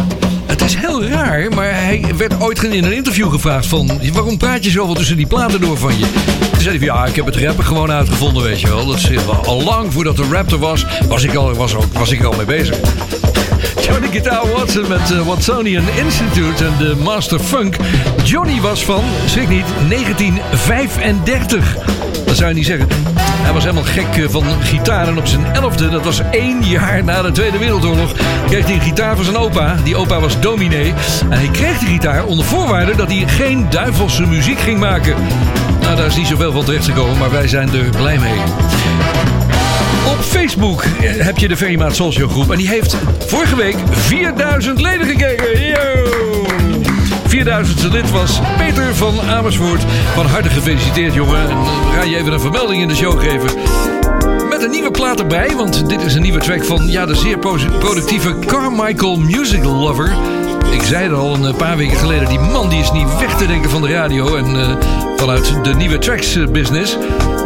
het 0.45 0.61
is 0.61 0.75
heel 0.75 1.03
raar, 1.03 1.49
maar 1.55 1.73
hij 1.73 2.05
werd 2.17 2.41
ooit 2.41 2.63
in 2.63 2.83
een 2.83 2.93
interview 2.93 3.31
gevraagd 3.31 3.65
van... 3.65 3.91
waarom 4.13 4.37
praat 4.37 4.63
je 4.63 4.69
zoveel 4.69 4.93
tussen 4.93 5.17
die 5.17 5.27
platen 5.27 5.61
door 5.61 5.77
van 5.77 5.97
je? 5.97 6.05
Toen 6.51 6.61
zei 6.61 6.77
hij 6.77 6.87
van, 6.87 6.95
ja, 6.97 7.05
ik 7.05 7.15
heb 7.15 7.25
het 7.25 7.35
rappen 7.35 7.65
gewoon 7.65 7.91
uitgevonden, 7.91 8.43
weet 8.43 8.61
je 8.61 8.67
wel. 8.67 8.85
Dat 8.85 8.97
is 8.97 9.09
eh, 9.09 9.39
al 9.45 9.63
lang 9.63 9.93
voordat 9.93 10.15
de 10.17 10.27
rap 10.31 10.51
er 10.51 10.57
was, 10.59 10.85
was 11.07 11.23
ik, 11.23 11.35
al, 11.35 11.53
was, 11.53 11.75
ook, 11.75 11.93
was 11.93 12.11
ik 12.11 12.23
al 12.23 12.33
mee 12.33 12.45
bezig. 12.45 12.77
Johnny 13.81 14.07
Guitar 14.11 14.51
Watson 14.55 14.87
met 14.87 15.11
uh, 15.11 15.21
Watsonian 15.21 15.83
Institute 16.05 16.65
en 16.65 16.73
de 16.77 16.95
Master 17.03 17.39
Funk. 17.39 17.75
Johnny 18.23 18.61
was 18.61 18.85
van, 18.85 19.03
schrik 19.25 19.49
niet, 19.49 19.65
1935. 19.89 21.77
Dat 22.25 22.35
zou 22.35 22.49
je 22.49 22.55
niet 22.55 22.65
zeggen. 22.65 22.87
Hij 23.45 23.53
was 23.53 23.63
helemaal 23.63 23.83
gek 23.83 24.23
eh, 24.23 24.29
van 24.29 24.43
gitaar 24.61 25.07
en 25.07 25.17
op 25.17 25.27
zijn 25.27 25.45
elfde, 25.53 25.89
dat 25.89 26.03
was 26.03 26.21
één 26.31 26.63
jaar 26.63 27.03
na 27.03 27.21
de 27.21 27.31
Tweede 27.31 27.57
Wereldoorlog, 27.57 28.11
kreeg 28.47 28.65
hij 28.65 28.73
een 28.73 28.81
gitaar 28.81 29.15
van 29.15 29.25
zijn 29.25 29.37
opa. 29.37 29.75
Die 29.83 29.95
opa 29.95 30.19
was 30.19 30.39
dominee. 30.39 30.93
En 31.29 31.37
hij 31.37 31.49
kreeg 31.51 31.77
die 31.77 31.87
gitaar 31.87 32.25
onder 32.25 32.45
voorwaarde 32.45 32.95
dat 32.95 33.07
hij 33.07 33.23
geen 33.27 33.69
duivelse 33.69 34.25
muziek 34.25 34.59
ging 34.59 34.79
maken. 34.79 35.15
Nou, 35.81 35.95
daar 35.95 36.05
is 36.05 36.15
niet 36.15 36.27
zoveel 36.27 36.51
van 36.51 36.65
terecht 36.65 36.85
gekomen, 36.85 37.17
maar 37.17 37.31
wij 37.31 37.47
zijn 37.47 37.73
er 37.73 37.89
blij 37.89 38.17
mee. 38.17 38.39
Op 40.07 40.21
Facebook 40.21 40.83
eh, 40.83 41.25
heb 41.25 41.37
je 41.37 41.47
de 41.47 41.57
Ferrymaat 41.57 41.95
Social 41.95 42.27
groep. 42.27 42.51
En 42.51 42.57
die 42.57 42.69
heeft 42.69 42.97
vorige 43.27 43.55
week 43.55 43.75
4000 43.91 44.81
leden 44.81 45.07
gekregen. 45.07 45.67
Yo! 45.67 46.54
4000ste 47.27 47.91
lid 47.91 48.11
was 48.11 48.39
Peter 48.57 48.95
van 48.95 49.21
Amersfoort. 49.21 49.83
Van 50.13 50.25
harte 50.25 50.49
gefeliciteerd, 50.49 51.13
jongen. 51.13 51.41
En 51.41 51.49
eh, 51.49 51.85
we 51.85 51.91
gaan 51.95 52.09
je 52.09 52.17
even 52.17 52.33
een 52.33 52.39
vermelding 52.39 52.81
in 52.81 52.87
de 52.87 52.95
show 52.95 53.19
geven. 53.19 53.49
Met 54.49 54.63
een 54.63 54.69
nieuwe 54.69 54.91
plaat 54.91 55.19
erbij, 55.19 55.55
want 55.55 55.89
dit 55.89 56.01
is 56.01 56.13
een 56.13 56.21
nieuwe 56.21 56.39
track 56.39 56.63
van 56.63 56.87
ja, 56.87 57.05
de 57.05 57.15
zeer 57.15 57.37
productieve 57.79 58.39
Carmichael 58.39 59.15
Music 59.15 59.63
Lover. 59.63 60.15
Ik 60.71 60.81
zei 60.81 61.03
het 61.03 61.13
al 61.13 61.45
een 61.45 61.55
paar 61.55 61.77
weken 61.77 61.97
geleden, 61.97 62.29
die 62.29 62.39
man 62.39 62.69
die 62.69 62.79
is 62.79 62.91
niet 62.91 63.17
weg 63.19 63.37
te 63.37 63.47
denken 63.47 63.69
van 63.69 63.81
de 63.81 63.91
radio 63.91 64.35
en 64.35 64.59
eh, 64.59 64.75
vanuit 65.17 65.63
de 65.63 65.73
nieuwe 65.73 65.97
tracks 65.97 66.35
eh, 66.35 66.47
business. 66.47 66.97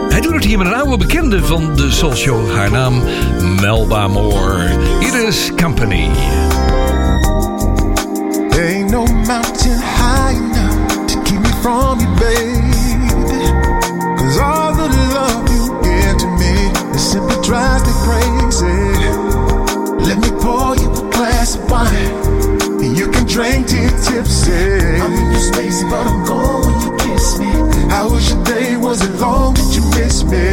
Hij 0.10 0.22
doet 0.22 0.34
het 0.34 0.44
hier 0.44 0.58
met 0.58 0.68
een 0.68 0.74
oude 0.74 0.98
bekende 0.98 1.44
van 1.44 1.76
de 1.76 1.92
Soul 1.92 2.16
Show. 2.16 2.52
Haar 2.52 2.72
naam 2.72 3.04
Melba 3.62 4.08
Moore. 4.08 4.78
Hier 5.00 5.28
is 5.28 5.52
Company. 5.56 6.10
No 9.00 9.06
mountain 9.06 9.80
high 9.80 10.34
enough 10.34 11.08
to 11.08 11.16
keep 11.24 11.40
me 11.40 11.50
from 11.64 12.02
you, 12.02 12.12
baby. 12.20 13.48
Cause 14.20 14.38
all 14.38 14.76
the 14.76 14.90
love 15.16 15.48
you 15.56 15.72
give 15.80 16.18
to 16.20 16.28
me, 16.36 16.68
it 16.92 17.00
simply 17.00 17.40
drives 17.42 17.88
me 17.88 17.94
crazy. 18.04 18.68
Let 20.04 20.20
me 20.20 20.28
pour 20.44 20.76
you 20.76 20.92
a 20.92 21.12
glass 21.16 21.56
of 21.56 21.72
wine, 21.72 22.12
and 22.84 22.98
you 22.98 23.10
can 23.10 23.26
drink 23.26 23.68
till 23.68 23.90
tipsy. 24.04 24.52
I'm 24.52 25.14
in 25.14 25.32
your 25.32 25.48
space, 25.48 25.82
but 25.84 26.06
I'm 26.06 26.26
gone 26.26 26.68
when 26.68 26.82
you 26.84 26.92
kiss 26.98 27.40
me. 27.40 27.48
How 27.88 28.10
was 28.10 28.30
your 28.30 28.44
day? 28.44 28.76
Was 28.76 29.02
it 29.02 29.16
long? 29.22 29.54
Did 29.54 29.76
you 29.76 29.84
miss 29.92 30.26
me? 30.26 30.44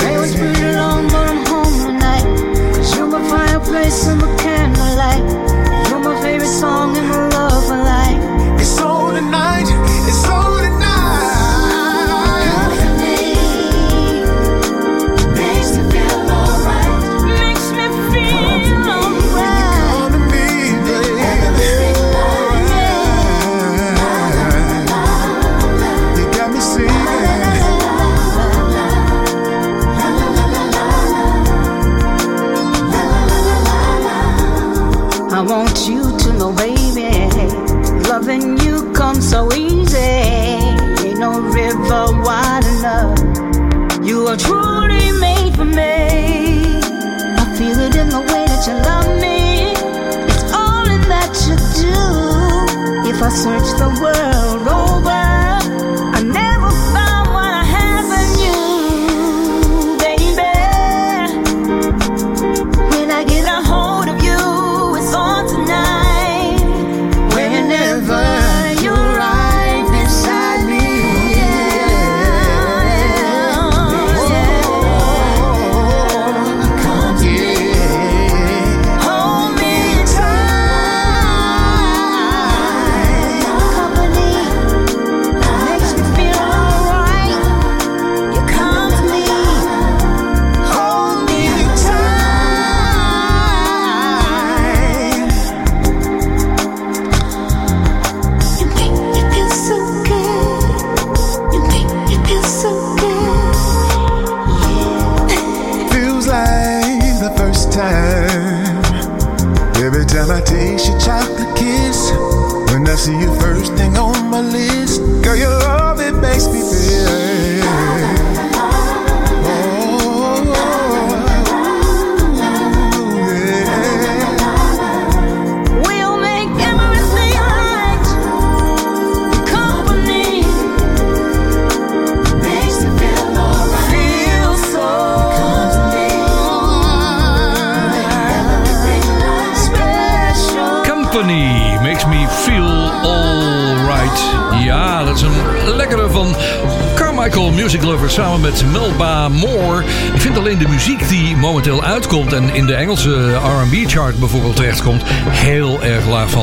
Day 0.00 0.16
was 0.16 0.34
pretty 0.34 0.72
long, 0.80 1.08
but 1.08 1.28
I'm 1.28 1.44
home 1.44 1.76
tonight. 1.76 2.24
Cause 2.72 2.96
you're 2.96 3.06
my 3.06 3.20
fireplace 3.28 4.06
and 4.06 4.18
my 4.18 4.34
candlelight. 4.36 5.90
You're 5.90 6.00
my 6.00 6.18
favorite 6.22 6.48
song 6.48 6.96
and 6.96 7.06
my 7.06 7.29
search 53.30 53.70
the 53.78 53.88
world. 54.02 54.68
Over, 54.68 54.89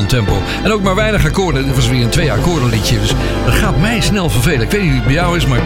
tempo. 0.07 0.41
En 0.63 0.71
ook 0.71 0.81
maar 0.81 0.95
weinig 0.95 1.25
akkoorden. 1.25 1.65
Dit 1.65 1.75
was 1.75 1.87
weer 1.87 2.03
een 2.03 2.09
twee 2.09 2.31
akkoorden 2.31 2.69
liedje, 2.69 2.99
dus 2.99 3.13
dat 3.45 3.53
gaat 3.53 3.77
mij 3.77 4.01
snel 4.01 4.29
vervelen. 4.29 4.61
Ik 4.61 4.71
weet 4.71 4.81
niet 4.81 4.89
hoe 4.89 4.99
het 4.99 5.07
bij 5.07 5.15
jou 5.15 5.37
is, 5.37 5.45
maar... 5.45 5.61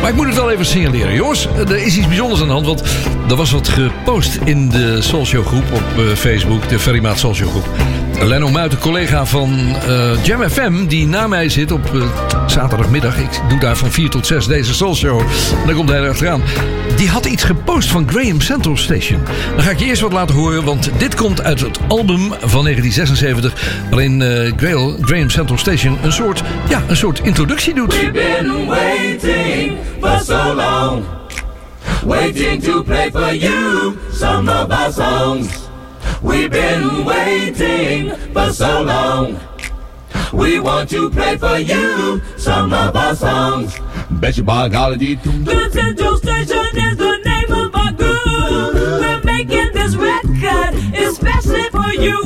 Maar 0.00 0.10
ik 0.10 0.16
moet 0.16 0.26
het 0.26 0.34
wel 0.34 0.50
even 0.50 0.66
signaleren. 0.66 1.14
Jongens, 1.14 1.48
er 1.68 1.76
is 1.76 1.96
iets 1.96 2.06
bijzonders 2.06 2.40
aan 2.40 2.46
de 2.46 2.52
hand. 2.52 2.66
Want 2.66 2.82
er 3.28 3.36
was 3.36 3.50
wat 3.50 3.68
gepost 3.68 4.38
in 4.44 4.68
de 4.68 5.02
Soulshow 5.02 5.46
groep 5.46 5.72
op 5.72 5.98
eh, 5.98 6.04
Facebook. 6.16 6.68
De 6.68 6.78
Ferrymaat 6.78 7.18
Soulshow 7.18 7.50
groep. 7.50 7.68
Lenno 8.22 8.50
Muit, 8.50 8.72
een 8.72 8.78
collega 8.78 9.26
van 9.26 9.76
eh, 9.86 10.24
Jam 10.24 10.48
FM, 10.50 10.86
die 10.86 11.06
na 11.06 11.26
mij 11.26 11.48
zit 11.48 11.72
op 11.72 11.94
eh, 11.94 12.02
zaterdagmiddag. 12.46 13.18
Ik 13.18 13.40
doe 13.48 13.58
daar 13.58 13.76
van 13.76 13.92
4 13.92 14.10
tot 14.10 14.26
6 14.26 14.46
deze 14.46 14.74
Soulshow. 14.74 15.20
En 15.20 15.66
dan 15.66 15.74
komt 15.74 15.88
hij 15.88 16.00
erachteraan. 16.00 16.42
Die 16.96 17.08
had 17.08 17.26
iets 17.26 17.44
gepost 17.44 17.88
van 17.88 18.08
Graham 18.10 18.40
Central 18.40 18.76
Station. 18.76 19.20
Dan 19.54 19.64
ga 19.64 19.70
ik 19.70 19.78
je 19.78 19.84
eerst 19.84 20.02
wat 20.02 20.12
laten 20.12 20.34
horen, 20.34 20.64
want 20.64 20.90
dit 20.98 21.14
komt 21.14 21.42
uit 21.42 21.60
het 21.60 21.78
album 21.88 22.20
van 22.28 22.64
1976. 22.64 23.52
Waarin 23.90 24.22
Graham, 24.56 24.96
Graham 25.00 25.30
Central 25.30 25.58
Station 25.58 25.98
een 26.02 26.12
soort, 26.12 26.42
ja, 26.68 26.82
een 26.88 26.96
soort 26.96 27.20
introductie 27.22 27.74
doet. 27.74 28.00
We've 28.00 28.10
been 28.12 28.66
waiting 28.66 29.77
for 30.00 30.18
so 30.20 30.52
long, 30.54 31.28
waiting 32.04 32.60
to 32.62 32.82
play 32.84 33.10
for 33.10 33.32
you 33.32 33.98
some 34.12 34.48
of 34.48 34.70
our 34.70 34.92
songs. 34.92 35.68
We've 36.22 36.50
been 36.50 37.04
waiting 37.04 38.14
for 38.32 38.52
so 38.52 38.82
long. 38.82 39.40
We 40.32 40.60
want 40.60 40.90
to 40.90 41.10
play 41.10 41.36
for 41.36 41.58
you 41.58 42.20
some 42.36 42.72
of 42.72 42.94
our 42.96 43.14
songs. 43.14 43.78
Bet 44.10 44.36
your 44.36 44.46
biology 44.46 45.14
The 45.16 45.70
Central 45.72 46.16
Station 46.16 46.66
is 46.76 46.96
the 46.96 47.16
name 47.24 47.52
of 47.52 47.74
our 47.74 47.92
group. 47.92 48.74
We're 48.74 49.22
making 49.24 49.72
this 49.72 49.96
record 49.96 50.74
especially 50.94 51.68
for 51.70 51.92
you. 51.92 52.18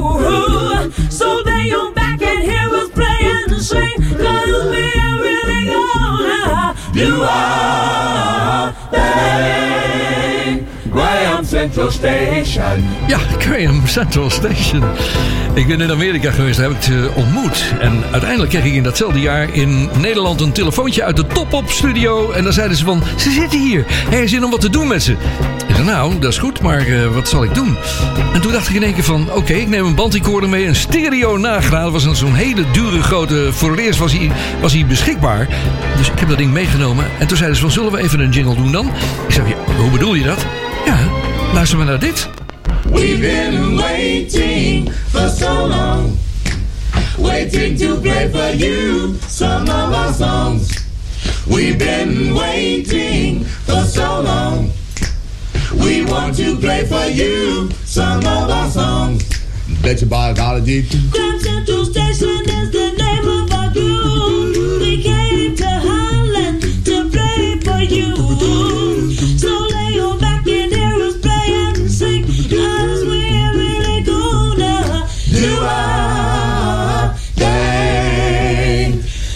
Central 11.90 12.44
Station. 12.44 12.88
Ja, 13.06 13.18
Graham 13.38 13.86
Central 13.86 14.30
Station. 14.30 14.82
Ik 15.54 15.66
ben 15.66 15.80
in 15.80 15.90
Amerika 15.90 16.30
geweest, 16.30 16.58
daar 16.58 16.68
heb 16.68 16.76
ik 16.76 16.82
ze 16.82 17.10
ontmoet. 17.14 17.74
En 17.80 18.02
uiteindelijk 18.10 18.50
kreeg 18.50 18.64
ik 18.64 18.72
in 18.72 18.82
datzelfde 18.82 19.20
jaar 19.20 19.54
in 19.54 19.88
Nederland 19.98 20.40
een 20.40 20.52
telefoontje 20.52 21.02
uit 21.02 21.16
de 21.16 21.26
Top-Op 21.26 21.70
studio. 21.70 22.30
En 22.30 22.44
dan 22.44 22.52
zeiden 22.52 22.76
ze 22.76 22.84
van, 22.84 23.02
ze 23.16 23.30
zitten 23.30 23.60
hier. 23.60 23.86
Er 24.10 24.22
is 24.22 24.30
zin 24.30 24.44
om 24.44 24.50
wat 24.50 24.60
te 24.60 24.70
doen 24.70 24.88
met 24.88 25.02
ze. 25.02 25.12
Ik 25.68 25.74
zei, 25.74 25.84
nou, 25.84 26.18
dat 26.18 26.30
is 26.32 26.38
goed, 26.38 26.60
maar 26.60 26.86
eh, 26.86 27.06
wat 27.14 27.28
zal 27.28 27.44
ik 27.44 27.54
doen? 27.54 27.76
En 28.34 28.40
toen 28.40 28.52
dacht 28.52 28.68
ik 28.68 28.74
in 28.74 28.82
één 28.82 28.94
keer 28.94 29.04
van, 29.04 29.32
oké, 29.32 29.52
ik 29.52 29.68
neem 29.68 29.86
een 29.86 29.94
bandrecorder 29.94 30.48
mee. 30.48 30.66
Een 30.66 30.74
stereo 30.74 31.36
nagraad. 31.36 31.92
Dat 31.92 32.02
was 32.02 32.18
zo'n 32.18 32.34
hele 32.34 32.64
dure 32.72 33.02
grote... 33.02 33.48
Voor 33.52 33.76
eerst 33.76 33.98
was 33.98 34.12
hij, 34.12 34.30
was 34.60 34.72
hij 34.72 34.86
beschikbaar. 34.86 35.48
Dus 35.96 36.10
ik 36.10 36.18
heb 36.18 36.28
dat 36.28 36.38
ding 36.38 36.52
meegenomen. 36.52 37.04
En 37.18 37.26
toen 37.26 37.36
zeiden 37.36 37.56
ze 37.56 37.62
van, 37.62 37.72
zullen 37.72 37.92
we 37.92 37.98
even 37.98 38.20
een 38.20 38.30
jingle 38.30 38.54
doen 38.54 38.72
dan? 38.72 38.86
Ik 39.26 39.34
zei, 39.34 39.54
hoe 39.78 39.90
bedoel 39.90 40.14
je 40.14 40.24
dat? 40.24 40.61
Ja, 41.52 41.58
luister 41.58 41.78
maar 41.78 41.86
naar 41.86 41.98
dit. 41.98 42.28
We've 42.90 43.18
been 43.18 43.76
waiting 43.76 44.90
for 45.10 45.28
so 45.38 45.66
long, 45.68 46.18
waiting 47.18 47.78
to 47.78 48.00
play 48.00 48.30
for 48.30 48.56
you 48.56 49.14
some 49.28 49.68
of 49.68 49.94
our 49.94 50.14
songs. 50.14 50.68
We've 51.46 51.76
been 51.76 52.32
waiting 52.34 53.46
for 53.64 53.84
so 53.86 54.22
long. 54.22 54.70
We 55.74 56.04
want 56.06 56.36
to 56.36 56.56
play 56.56 56.86
for 56.86 57.10
you 57.10 57.68
some 57.86 58.26
of 58.26 58.50
our 58.50 58.70
songs. 58.70 59.22
Bet 59.82 60.00
your 60.00 60.08
biology. 60.08 60.86
Grand 61.10 61.40
Central 61.40 61.84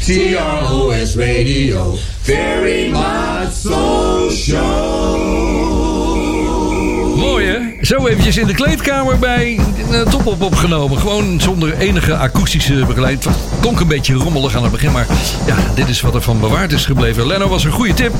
TROS 0.06 1.16
Radio, 1.16 1.96
very 2.22 2.90
much 2.90 3.52
so 3.52 4.30
show. 4.30 5.16
Mooi 7.16 7.46
hè? 7.46 7.58
Zo 7.80 8.06
eventjes 8.06 8.36
in 8.36 8.46
de 8.46 8.54
kleedkamer 8.54 9.18
bij 9.18 9.58
uh, 9.90 10.00
Top 10.00 10.26
Op 10.26 10.42
opgenomen. 10.42 10.98
Gewoon 10.98 11.40
zonder 11.40 11.78
enige 11.78 12.16
akoestische 12.16 12.84
begeleiding. 12.86 13.24
Het 13.24 13.60
klonk 13.60 13.80
een 13.80 13.88
beetje 13.88 14.14
rommelig 14.14 14.56
aan 14.56 14.62
het 14.62 14.72
begin, 14.72 14.92
maar 14.92 15.06
ja, 15.46 15.56
dit 15.74 15.88
is 15.88 16.00
wat 16.00 16.14
er 16.14 16.22
van 16.22 16.40
bewaard 16.40 16.72
is 16.72 16.86
gebleven. 16.86 17.26
Leno 17.26 17.48
was 17.48 17.64
een 17.64 17.72
goede 17.72 17.94
tip. 17.94 18.12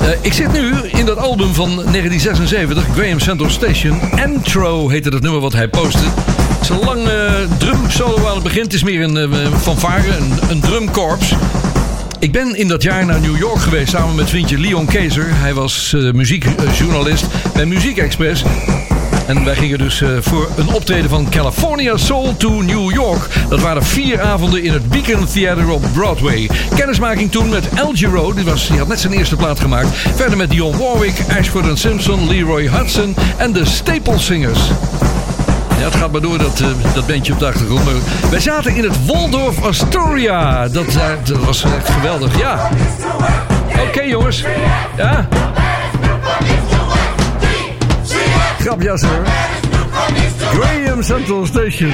Eh, 0.00 0.08
ik 0.20 0.32
zit 0.32 0.52
nu 0.52 0.72
in 0.86 1.06
dat 1.06 1.18
album 1.18 1.54
van 1.54 1.68
1976, 1.68 2.84
Graham 2.94 3.20
Central 3.20 3.50
Station. 3.50 4.00
Intro 4.24 4.88
heette 4.88 5.08
het 5.08 5.22
nummer 5.22 5.40
wat 5.40 5.52
hij 5.52 5.68
postte. 5.68 6.04
Een 6.68 6.84
lange 6.84 7.46
drum 7.58 7.90
solo 7.90 8.26
aan 8.26 8.34
het 8.34 8.42
begin. 8.42 8.62
Het 8.62 8.72
is 8.72 8.82
meer 8.82 9.02
een 9.02 9.16
uh, 9.16 9.58
fanfare, 9.60 10.16
een, 10.16 10.32
een 10.50 10.60
drumkorps. 10.60 11.32
Ik 12.18 12.32
ben 12.32 12.56
in 12.56 12.68
dat 12.68 12.82
jaar 12.82 13.06
naar 13.06 13.20
New 13.20 13.38
York 13.38 13.60
geweest 13.60 13.90
samen 13.90 14.14
met 14.14 14.28
vriendje 14.28 14.58
Leon 14.58 14.86
Kezer. 14.86 15.26
Hij 15.28 15.54
was 15.54 15.92
uh, 15.96 16.12
muziekjournalist 16.12 17.26
bij 17.54 17.66
Muziek 17.66 17.98
Express. 17.98 18.42
En 19.26 19.44
wij 19.44 19.54
gingen 19.54 19.78
dus 19.78 20.00
eh, 20.00 20.08
voor 20.20 20.48
een 20.56 20.68
optreden 20.68 21.10
van 21.10 21.28
California 21.30 21.96
Soul 21.96 22.36
to 22.36 22.62
New 22.62 22.92
York. 22.92 23.28
Dat 23.48 23.60
waren 23.60 23.84
vier 23.84 24.20
avonden 24.20 24.62
in 24.62 24.72
het 24.72 24.88
Beacon 24.88 25.26
Theater 25.26 25.68
op 25.68 25.84
Broadway. 25.92 26.50
Kennismaking 26.74 27.30
toen 27.30 27.48
met 27.48 27.68
Al 27.80 27.92
Giro, 27.94 28.32
die, 28.32 28.44
was, 28.44 28.66
die 28.68 28.78
had 28.78 28.88
net 28.88 29.00
zijn 29.00 29.12
eerste 29.12 29.36
plaat 29.36 29.60
gemaakt. 29.60 29.88
Verder 30.14 30.36
met 30.36 30.50
Dionne 30.50 30.78
Warwick, 30.78 31.24
Ashford 31.38 31.78
Simpson, 31.78 32.28
Leroy 32.28 32.68
Hudson 32.68 33.14
en 33.36 33.52
de 33.52 33.64
Staple 33.64 34.18
Singers. 34.18 34.60
Ja, 35.78 35.84
het 35.84 35.94
gaat 35.94 36.12
maar 36.12 36.20
door, 36.20 36.38
dat, 36.38 36.60
eh, 36.60 36.94
dat 36.94 37.06
bandje 37.06 37.32
op 37.32 37.38
de 37.38 37.46
achtergrond. 37.46 37.84
Maar 37.84 37.94
wij 38.30 38.40
zaten 38.40 38.76
in 38.76 38.84
het 38.84 39.06
Waldorf 39.06 39.64
Astoria. 39.64 40.68
Dat, 40.68 40.86
eh, 40.86 41.08
dat 41.24 41.44
was 41.44 41.62
echt 41.62 41.88
geweldig, 41.88 42.38
ja. 42.38 42.70
Oké 43.88 44.00
jongens, 44.00 44.44
ja. 44.96 45.28
Grapjas 48.58 49.02
hoor. 49.02 49.24
Graham 50.52 51.02
Central 51.02 51.46
Station. 51.46 51.92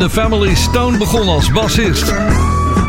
The 0.00 0.10
Family 0.10 0.54
Stone 0.54 0.98
begon 0.98 1.28
als 1.28 1.52
bassist. 1.52 2.12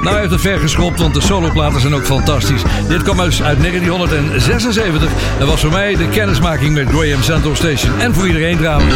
Nou, 0.02 0.10
hij 0.10 0.20
heeft 0.20 0.32
het 0.32 0.42
ver 0.42 0.60
geschopt, 0.60 1.00
want 1.00 1.14
de 1.14 1.22
soloplaten 1.22 1.82
zijn 1.82 1.96
ook 1.96 2.06
fantastisch. 2.06 2.62
Dit 2.88 3.04
kwam 3.04 3.18
dus 3.18 3.42
uit 3.42 3.60
1976 3.60 5.10
en 5.40 5.48
was 5.48 5.62
voor 5.62 5.72
mij 5.72 5.96
de 5.96 6.08
kennismaking 6.08 6.74
met 6.74 6.88
Graham 6.90 7.24
Central 7.24 7.56
Station. 7.56 8.00
En 8.00 8.14
voor 8.14 8.28
iedereen 8.28 8.58
trouwens. 8.58 8.96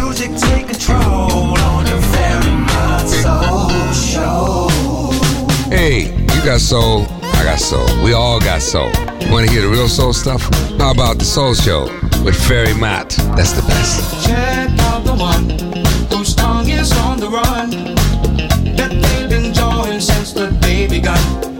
Music 0.00 0.38
take 0.38 0.64
control 0.64 1.50
on 1.50 1.84
the 1.84 1.98
very 2.10 2.54
mind 2.54 3.10
soul 3.10 3.70
show. 3.92 4.70
Hey, 5.68 6.14
you 6.26 6.50
got 6.50 6.60
soul, 6.60 7.06
I 7.22 7.48
got 7.48 7.60
soul. 7.60 8.04
We 8.04 8.14
all 8.14 8.40
got 8.40 8.62
soul. 8.62 8.90
Want 9.30 9.46
to 9.46 9.52
hear 9.52 9.62
the 9.62 9.70
real 9.70 9.88
soul 9.88 10.12
stuff? 10.12 10.48
How 10.78 10.90
about 10.90 11.18
the 11.18 11.24
Soul 11.24 11.54
Show 11.54 11.88
with 12.24 12.36
Ferry 12.46 12.74
Matt? 12.74 13.08
That's 13.34 13.52
the 13.52 13.62
best. 13.62 14.26
Check 14.26 14.68
out 14.78 15.04
the 15.04 15.14
one 15.14 15.65
the 17.30 17.36
run. 17.36 17.70
That 18.76 18.90
they've 18.90 19.28
been 19.28 19.46
enjoying 19.46 20.00
since 20.00 20.32
the 20.32 20.50
day 20.60 20.86
begun. 20.86 21.55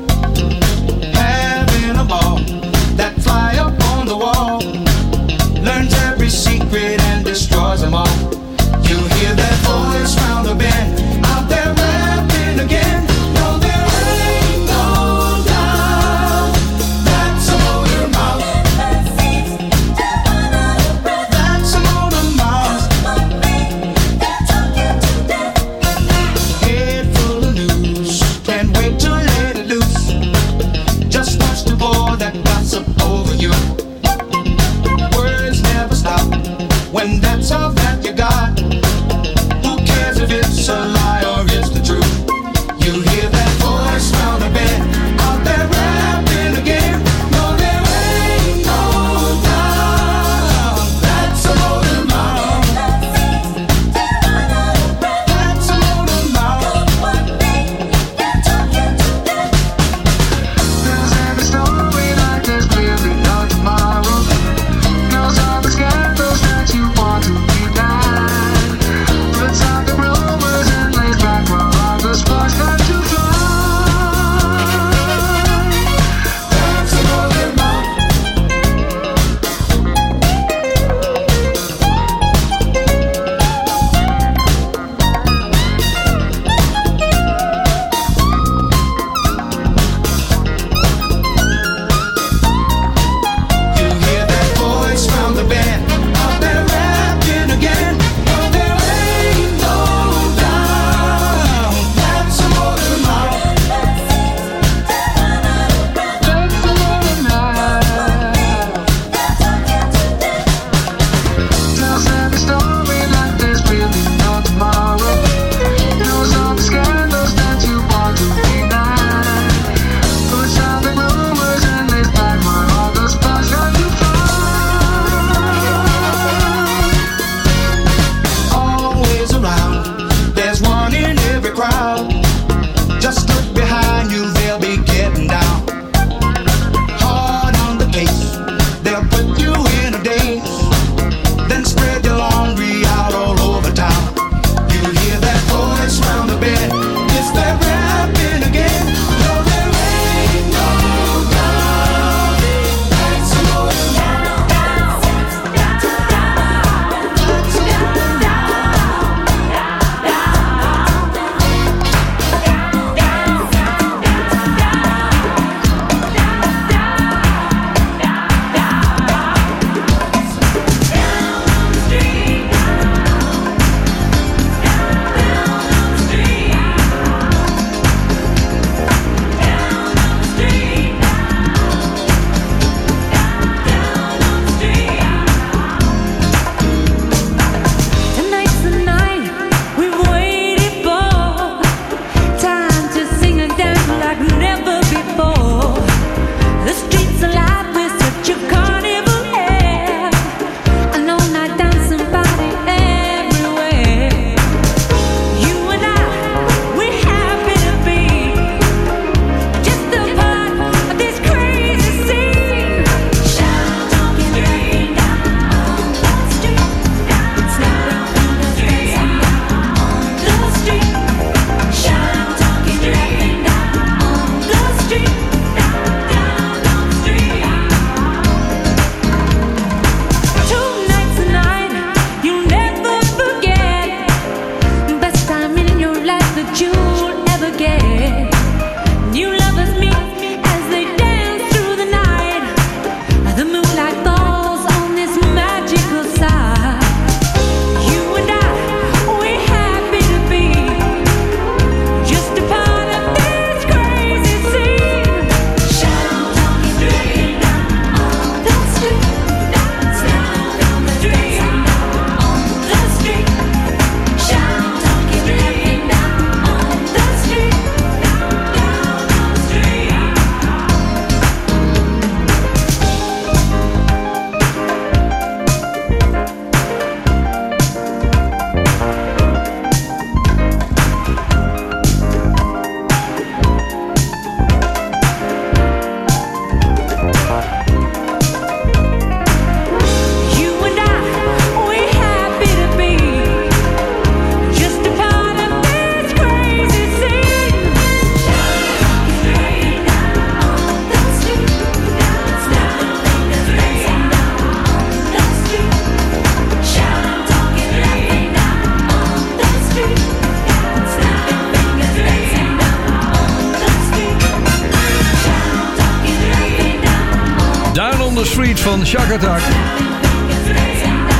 Shack 318.86 319.12
Attack. 319.12 319.40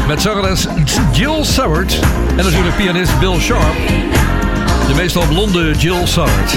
Met 0.07 0.23
zangeres 0.23 0.67
Jill 1.13 1.45
Soward 1.45 1.99
en 2.37 2.45
natuurlijk 2.45 2.77
pianist 2.77 3.19
Bill 3.19 3.41
Sharp. 3.41 3.77
De 4.89 4.95
meestal 4.95 5.27
blonde 5.27 5.71
Jill 5.71 6.07
Soward. 6.07 6.53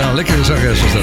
Ja, 0.00 0.12
lekkere 0.12 0.44
zangeres 0.44 0.80
was 0.82 0.92
dat. 0.92 1.02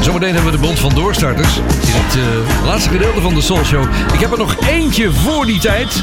Zometeen 0.00 0.34
hebben 0.34 0.52
we 0.52 0.58
de 0.58 0.64
bond 0.66 0.78
van 0.78 0.94
doorstarters 0.94 1.56
in 1.56 1.62
het 1.92 2.16
eh, 2.16 2.64
laatste 2.64 2.90
gedeelte 2.90 3.20
van 3.20 3.34
de 3.34 3.40
Soul 3.40 3.64
Show. 3.64 3.84
Ik 4.12 4.20
heb 4.20 4.32
er 4.32 4.38
nog 4.38 4.56
eentje 4.68 5.12
voor 5.12 5.46
die 5.46 5.60
tijd. 5.60 6.02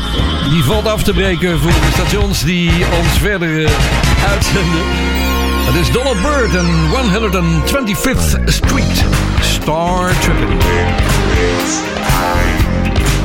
Die 0.50 0.64
valt 0.64 0.88
af 0.88 1.04
te 1.04 1.14
breken 1.14 1.60
voor 1.60 1.72
de 1.72 1.90
stations 1.94 2.44
die 2.44 2.72
ons 2.72 3.18
verder 3.20 3.66
eh, 3.66 3.72
uitzenden. 4.32 4.82
Het 5.66 5.76
is 5.76 5.92
Donald 5.92 6.22
Byrd 6.22 6.56
en 6.56 6.68
125th 6.92 8.44
Street. 8.46 9.04
Star 9.42 10.14
time. 12.16 13.25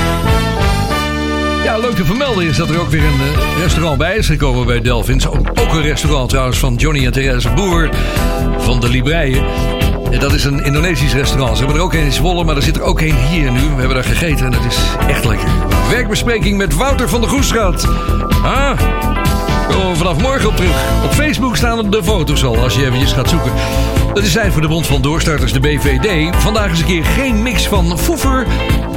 Ja, 1.63 1.77
leuk 1.77 1.95
te 1.95 2.05
vermelden 2.05 2.45
is 2.45 2.57
dat 2.57 2.69
er 2.69 2.79
ook 2.79 2.89
weer 2.89 3.03
een 3.03 3.21
eh, 3.21 3.57
restaurant 3.57 3.97
bij 3.97 4.15
is 4.15 4.27
gekomen 4.27 4.65
bij 4.65 4.81
Delphins. 4.81 5.27
Ook, 5.27 5.73
een 5.73 5.81
restaurant 5.81 6.29
trouwens 6.29 6.57
van 6.57 6.75
Johnny 6.75 7.05
en 7.05 7.11
Therese 7.11 7.49
Boer 7.49 7.89
van 8.57 8.79
de 8.79 8.89
Libreien. 8.89 9.45
En 10.11 10.19
dat 10.19 10.33
is 10.33 10.43
een 10.43 10.63
Indonesisch 10.63 11.13
restaurant. 11.13 11.57
Ze 11.57 11.63
hebben 11.63 11.75
er 11.75 11.85
ook 11.85 11.93
een 11.93 12.05
in 12.05 12.11
Zwolle, 12.11 12.43
maar 12.43 12.55
er 12.55 12.61
zit 12.61 12.75
er 12.75 12.81
ook 12.81 13.01
een 13.01 13.15
hier 13.15 13.51
nu. 13.51 13.59
We 13.59 13.75
hebben 13.75 13.93
daar 13.93 14.03
gegeten 14.03 14.45
en 14.45 14.53
het 14.53 14.65
is 14.65 14.77
echt 15.07 15.25
lekker. 15.25 15.47
Werkbespreking 15.89 16.57
met 16.57 16.75
Wouter 16.75 17.09
van 17.09 17.21
der 17.21 17.29
Goestraat. 17.29 17.87
Ah, 18.43 18.79
komen 19.69 19.89
we 19.89 19.95
vanaf 19.97 20.17
morgen 20.17 20.49
op 20.49 20.55
terug. 20.55 21.03
Op 21.03 21.13
Facebook 21.13 21.55
staan 21.55 21.89
de 21.89 22.03
foto's 22.03 22.43
al, 22.43 22.57
als 22.57 22.75
je 22.75 22.85
eventjes 22.85 23.13
gaat 23.13 23.29
zoeken. 23.29 23.51
Dat 24.13 24.23
is 24.23 24.31
zijn 24.31 24.51
voor 24.51 24.61
de 24.61 24.67
Bond 24.67 24.87
van 24.87 25.01
Doorstarters, 25.01 25.53
de 25.53 25.59
BVD. 25.59 26.35
Vandaag 26.35 26.69
eens 26.69 26.79
een 26.79 26.85
keer 26.85 27.05
geen 27.05 27.43
mix 27.43 27.67
van 27.67 27.99
foever. 27.99 28.47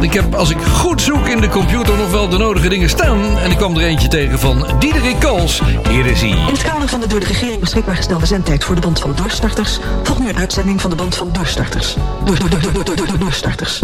Ik 0.05 0.13
heb, 0.13 0.35
als 0.35 0.51
ik 0.51 0.63
goed 0.63 1.03
zoek 1.03 1.29
in 1.29 1.41
de 1.41 1.49
computer, 1.49 1.97
nog 1.97 2.11
wel 2.11 2.29
de 2.29 2.39
nodige 2.39 2.69
dingen 2.69 2.89
staan. 2.89 3.39
En 3.39 3.51
ik 3.51 3.57
kwam 3.57 3.77
er 3.77 3.83
eentje 3.83 4.09
tegen 4.09 4.39
van 4.39 4.67
Diederik 4.79 5.21
Kools. 5.21 5.61
Hier 5.89 6.07
is 6.07 6.21
hij. 6.21 6.31
In 6.31 6.37
het 6.37 6.63
kader 6.63 6.89
van 6.89 7.01
de 7.01 7.07
door 7.07 7.21
de 7.21 7.27
regering 7.27 7.61
beschikbaar 7.61 7.97
gestelde 7.97 8.27
zendtijd 8.27 8.65
voor 8.65 8.75
de 8.75 8.81
band 8.81 9.01
van 9.01 9.15
doorstarters 9.15 9.79
volgt 10.03 10.21
nu 10.21 10.29
een 10.29 10.39
uitzending 10.39 10.81
van 10.81 10.91
de 10.91 10.97
band 10.97 11.17
van 11.17 11.29
doorstarters. 11.33 11.97
Door, 12.25 12.39
door, 12.39 12.51
door, 12.51 12.61
door, 12.61 12.73
door, 12.73 12.97
door, 12.97 13.07
door, 13.07 13.19
doorstarters. 13.19 13.81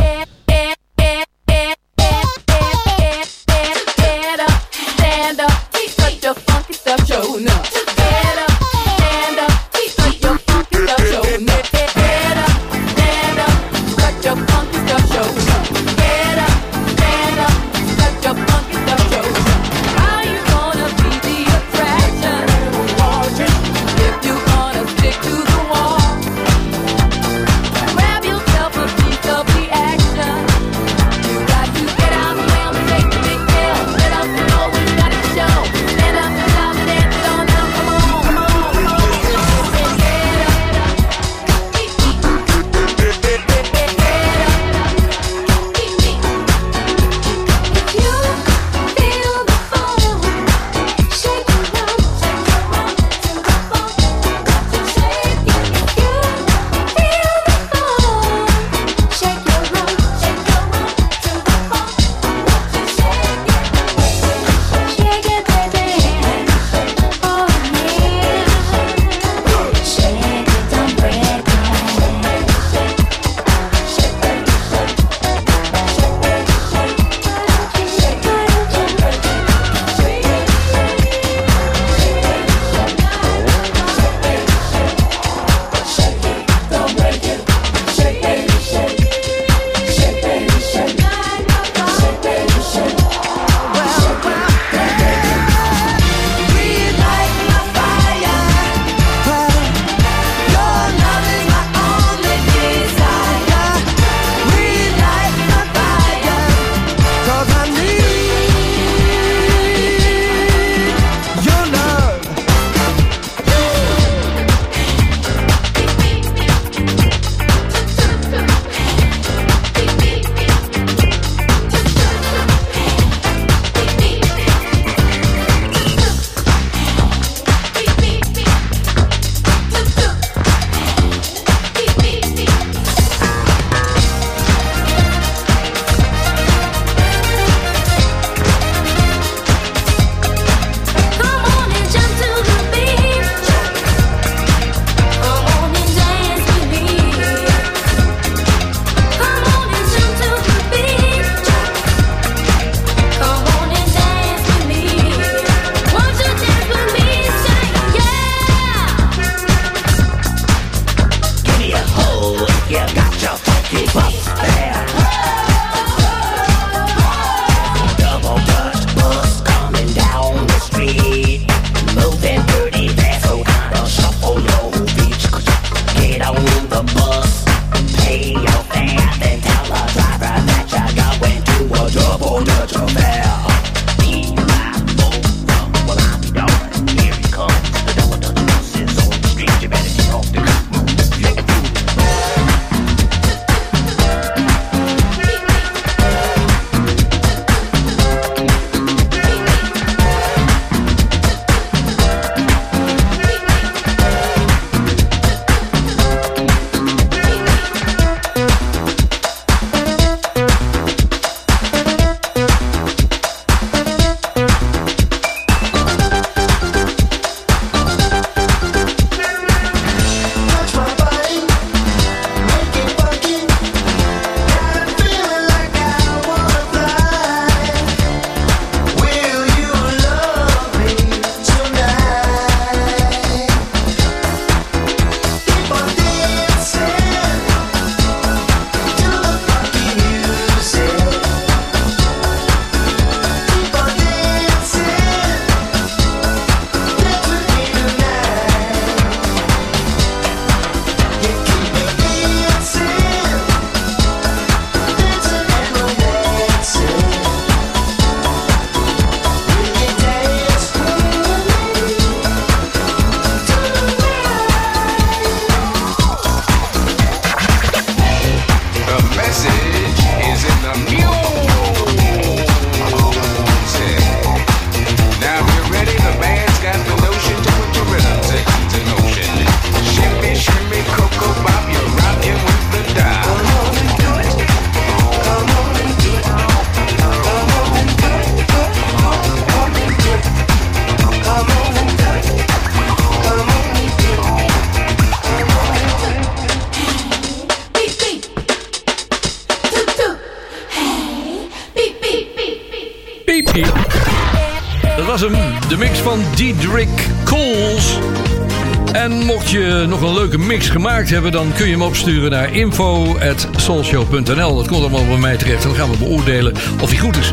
Mix 310.50 310.68
gemaakt 310.68 311.10
hebben, 311.10 311.32
dan 311.32 311.52
kun 311.56 311.66
je 311.66 311.72
hem 311.72 311.82
opsturen 311.82 312.30
naar 312.30 312.54
info.soulshow.nl. 312.54 314.56
Dat 314.56 314.66
komt 314.66 314.80
allemaal 314.80 315.06
bij 315.06 315.16
mij 315.16 315.36
terecht 315.36 315.62
dan 315.62 315.74
gaan 315.74 315.90
we 315.90 315.96
beoordelen 315.96 316.54
of 316.80 316.90
hij 316.90 316.98
goed 316.98 317.16
is. 317.16 317.32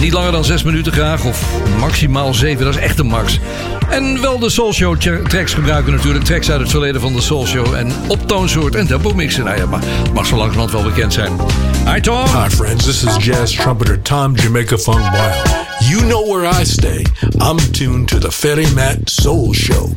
Niet 0.00 0.12
langer 0.12 0.32
dan 0.32 0.44
6 0.44 0.62
minuten 0.62 0.92
graag, 0.92 1.24
of 1.24 1.44
maximaal 1.78 2.34
7, 2.34 2.64
dat 2.64 2.74
is 2.74 2.80
echt 2.80 2.98
een 2.98 3.06
max. 3.06 3.38
En 3.90 4.20
wel 4.20 4.38
de 4.38 4.50
Soulshow 4.50 4.96
tra- 4.96 5.22
tracks 5.22 5.54
gebruiken 5.54 5.92
natuurlijk. 5.92 6.24
Tracks 6.24 6.50
uit 6.50 6.60
het 6.60 6.70
verleden 6.70 7.00
van 7.00 7.12
de 7.12 7.20
Soulshow. 7.20 7.74
En 7.74 7.92
op 8.08 8.28
toonsoort 8.28 8.74
en 8.74 8.86
tempo 8.86 9.14
mixen. 9.14 9.44
Nou 9.44 9.56
ja, 9.56 9.66
maar 9.66 9.82
mag 10.14 10.26
zo 10.26 10.36
langzamerhand 10.36 10.72
wel 10.72 10.82
bekend 10.82 11.12
zijn. 11.12 11.32
Hi 11.92 12.00
Tom. 12.00 12.26
Hi 12.26 12.48
friends, 12.48 12.84
this 12.84 13.04
is 13.04 13.24
jazz 13.24 13.56
trumpeter 13.56 14.02
Tom 14.02 14.36
Jamaica 14.36 14.78
Funk 14.78 15.10
Wild. 15.10 15.42
You 15.90 16.02
know 16.02 16.32
where 16.32 16.60
I 16.60 16.64
stay. 16.64 17.06
I'm 17.38 17.70
tuned 17.70 18.08
to 18.08 18.18
the 18.18 18.32
Ferry 18.32 18.66
Matt 18.74 18.98
Soul 19.04 19.52
Show. 19.52 19.92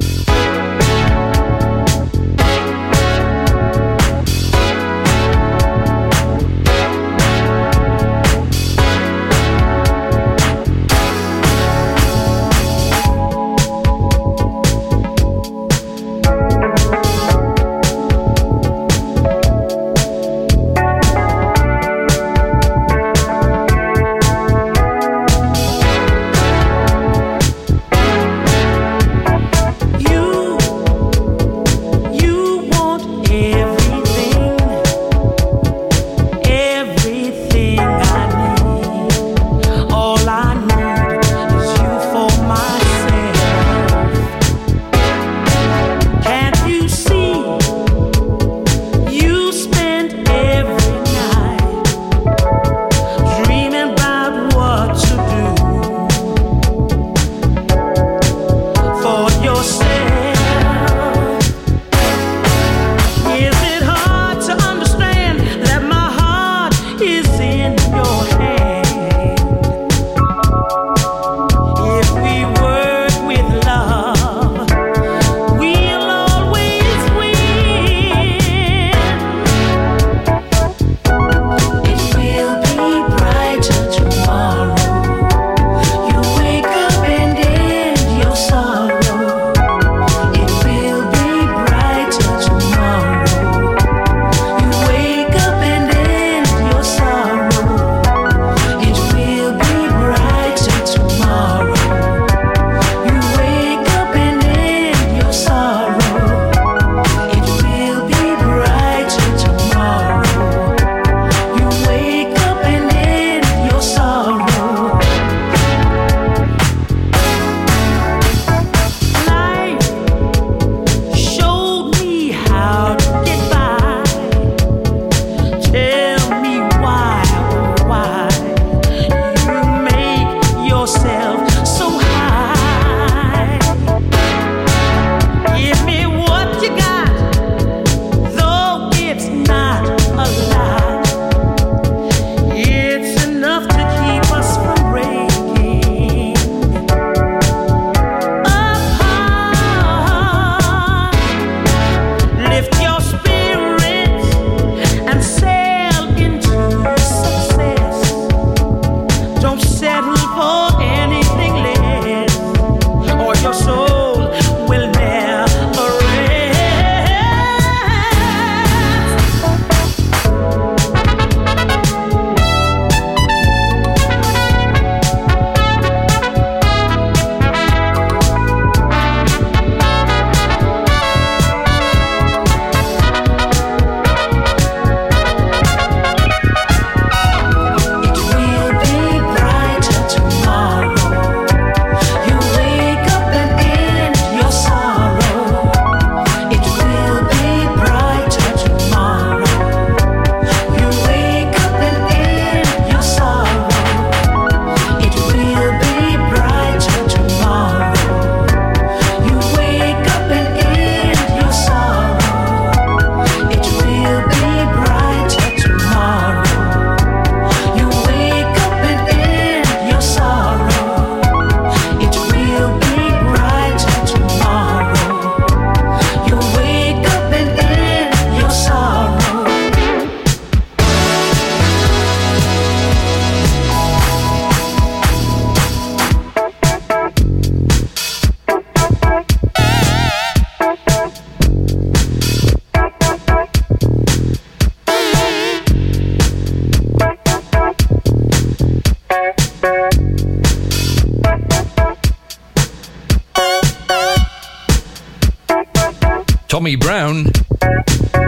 Tommy 256.65 256.77
Brown. 256.77 257.31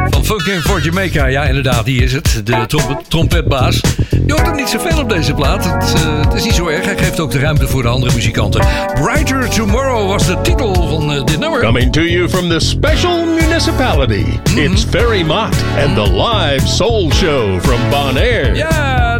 Van 0.09 0.25
Funkin' 0.25 0.61
for 0.61 0.81
Jamaica. 0.81 1.25
Ja, 1.25 1.43
inderdaad, 1.43 1.85
die 1.85 2.03
is 2.03 2.13
het. 2.13 2.41
De 2.43 2.65
trom- 2.67 3.01
trompetbaas. 3.07 3.81
Je 4.25 4.33
hoort 4.33 4.47
er 4.47 4.55
niet 4.55 4.69
zoveel 4.69 4.99
op 4.99 5.09
deze 5.09 5.33
plaat. 5.33 5.63
Het, 5.63 5.93
eh, 5.93 6.19
het 6.19 6.33
is 6.33 6.43
niet 6.43 6.53
zo 6.53 6.67
erg. 6.67 6.85
Hij 6.85 6.97
geeft 6.97 7.19
ook 7.19 7.31
de 7.31 7.39
ruimte 7.39 7.67
voor 7.67 7.81
de 7.81 7.87
andere 7.87 8.13
muzikanten. 8.13 8.61
Brighter 9.01 9.49
Tomorrow 9.49 10.07
was 10.07 10.25
de 10.25 10.41
titel 10.41 10.73
van 10.73 11.13
eh, 11.13 11.23
dit 11.23 11.39
nummer. 11.39 11.59
Coming 11.61 11.91
to 11.93 12.01
you 12.01 12.29
from 12.29 12.49
the 12.49 12.59
special 12.59 13.25
municipality, 13.25 14.25
it's 14.55 14.85
Ferry 14.89 15.21
Mott 15.23 15.55
and 15.85 15.95
the 15.95 16.11
live 16.13 16.67
soul 16.67 17.11
show 17.11 17.59
from 17.61 17.79
Bonaire. 17.89 18.55
Ja, 18.55 19.16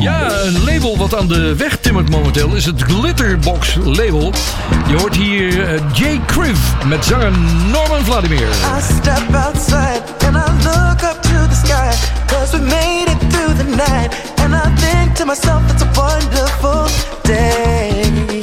ja. 0.00 0.30
een 0.42 0.64
label 0.64 0.96
wat 0.96 1.16
aan 1.16 1.28
de 1.28 1.56
weg 1.56 1.76
timmert 1.76 2.10
momenteel 2.10 2.54
is 2.54 2.64
het 2.64 2.82
Glitterbox 2.82 3.74
label. 3.84 4.32
Je 4.88 4.96
hoort 4.96 5.16
hier 5.16 5.64
eh, 5.64 5.80
Jay 5.92 6.20
Criv 6.26 6.58
met 6.86 7.04
zanger 7.04 7.32
Norman 7.70 8.04
Vladimir. 8.04 8.48
I 8.48 8.80
step 9.00 9.34
outside 9.34 10.02
and 10.26 10.36
I 10.36 10.52
look 10.64 11.02
up 11.02 11.22
to 11.22 11.46
the 11.48 11.60
sky. 11.64 11.90
Cause 12.26 12.58
we 12.58 12.64
made 12.64 13.06
it 13.06 13.32
through 13.32 13.56
the 13.56 13.76
night. 13.76 14.14
And 14.36 14.54
I 14.54 14.80
think 14.80 15.14
to 15.14 15.24
myself, 15.24 15.62
it's 15.72 15.82
a 15.82 15.90
wonderful 15.94 16.86
day. 17.22 18.41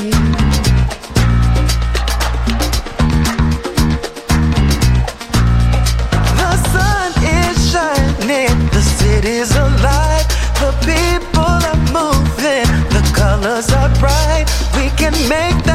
City's 9.30 9.56
alive. 9.56 10.28
The 10.60 10.72
people 10.90 11.58
are 11.70 11.82
moving, 11.94 12.68
the 12.90 13.04
colors 13.16 13.72
are 13.72 13.90
bright. 14.00 14.46
We 14.76 14.90
can 14.98 15.14
make 15.30 15.69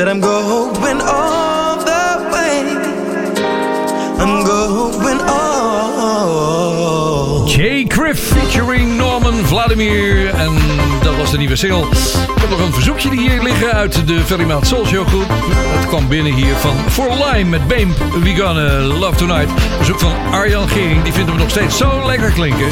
Said 0.00 0.08
I'm 0.08 0.20
going 0.20 1.00
all 1.02 1.76
the 1.76 2.28
way. 2.32 2.62
I'm 4.18 4.44
going 4.46 5.20
all. 5.28 6.64
Jay 7.46 7.84
Criff 7.84 8.18
featuring 8.18 8.96
Norman 8.96 9.44
Vladimir. 9.44 10.34
En 10.34 10.58
dat 11.02 11.16
was 11.16 11.30
de 11.30 11.38
nieuwe 11.38 11.56
single. 11.56 11.80
Ik 11.80 12.40
heb 12.40 12.50
nog 12.50 12.60
een 12.60 12.72
verzoekje 12.72 13.10
die 13.10 13.20
hier 13.20 13.42
liggen 13.42 13.72
uit 13.72 14.06
de 14.06 14.20
Ferry 14.20 14.44
Maat 14.44 14.66
Soul 14.66 14.86
Show 14.86 15.06
groep. 15.06 15.28
Het 15.78 15.86
kwam 15.86 16.08
binnen 16.08 16.32
hier 16.32 16.54
van 16.54 16.76
For 16.90 17.10
Lime 17.10 17.50
met 17.50 17.68
Beam. 17.68 17.94
We 18.22 18.34
Gonna 18.36 18.78
Love 18.78 19.16
Tonight. 19.16 19.50
Verzoek 19.76 19.98
van 19.98 20.12
Arjan 20.32 20.68
Gering. 20.68 21.02
Die 21.02 21.12
vindt 21.12 21.30
hem 21.30 21.38
nog 21.38 21.50
steeds 21.50 21.76
zo 21.76 22.06
lekker 22.06 22.30
klinken. 22.30 22.68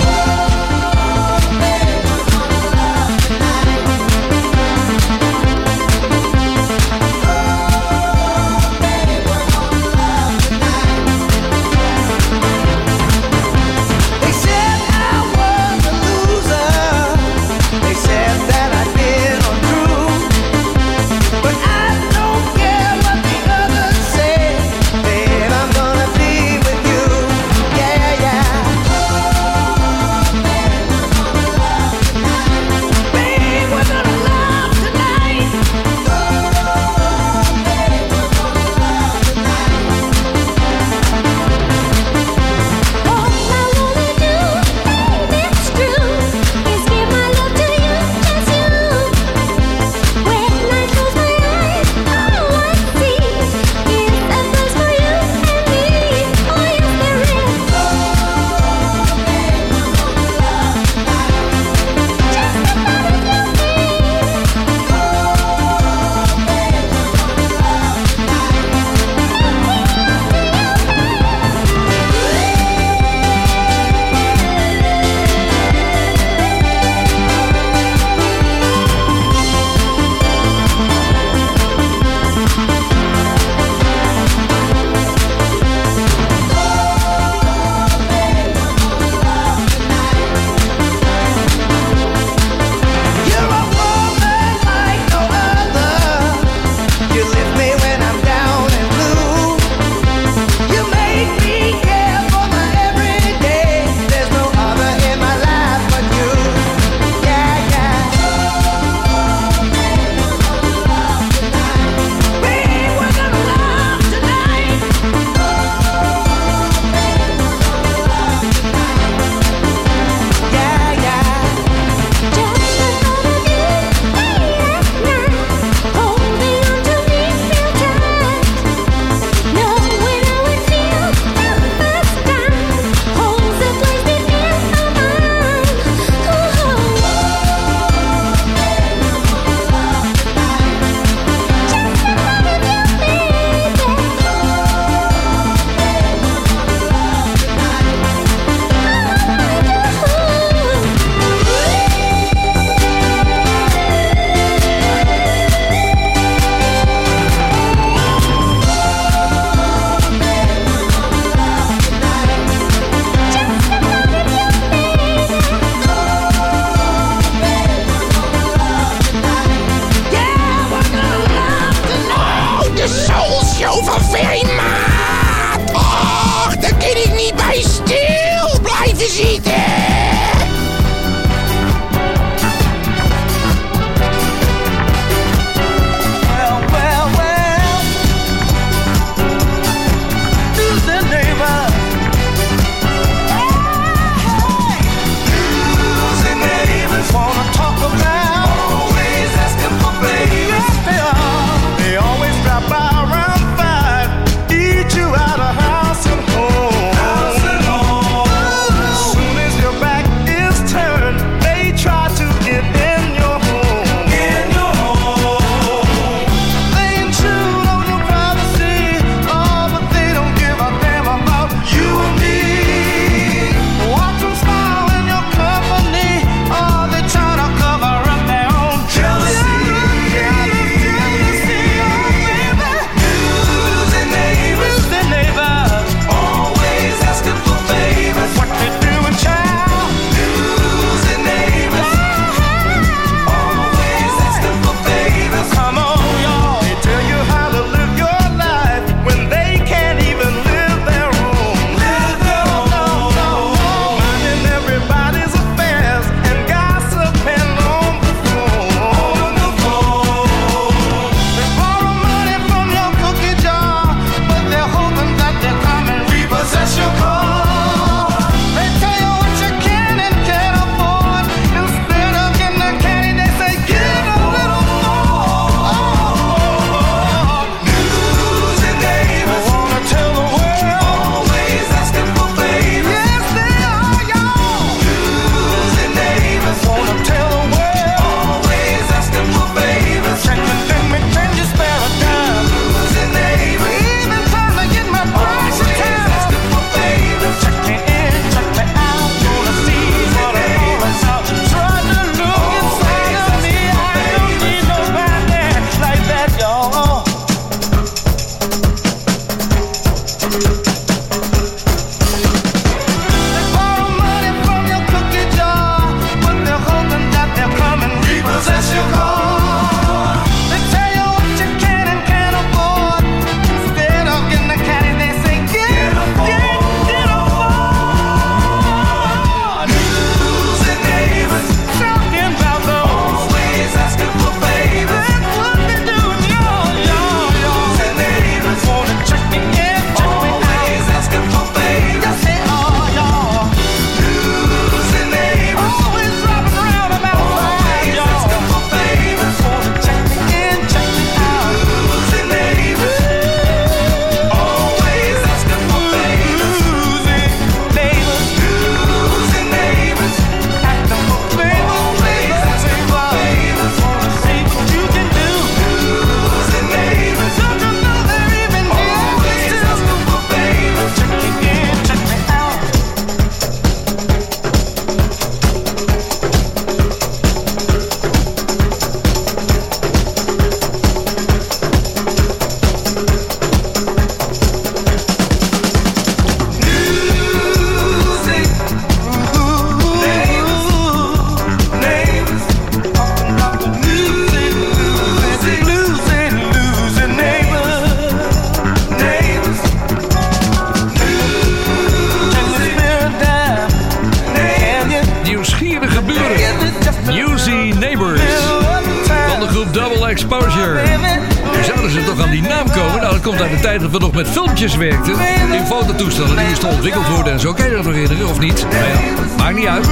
Ontwikkeld 416.69 417.09
worden 417.09 417.33
en 417.33 417.41
zo. 417.41 417.53
Kan 417.53 417.69
je 417.69 417.75
dat 417.75 417.85
nog 417.85 417.95
herinneren 417.95 418.31
of 418.31 418.39
niet? 418.39 418.67
Nou 418.71 419.37
maakt 419.37 419.57
niet 419.57 419.67
uit. 419.67 419.89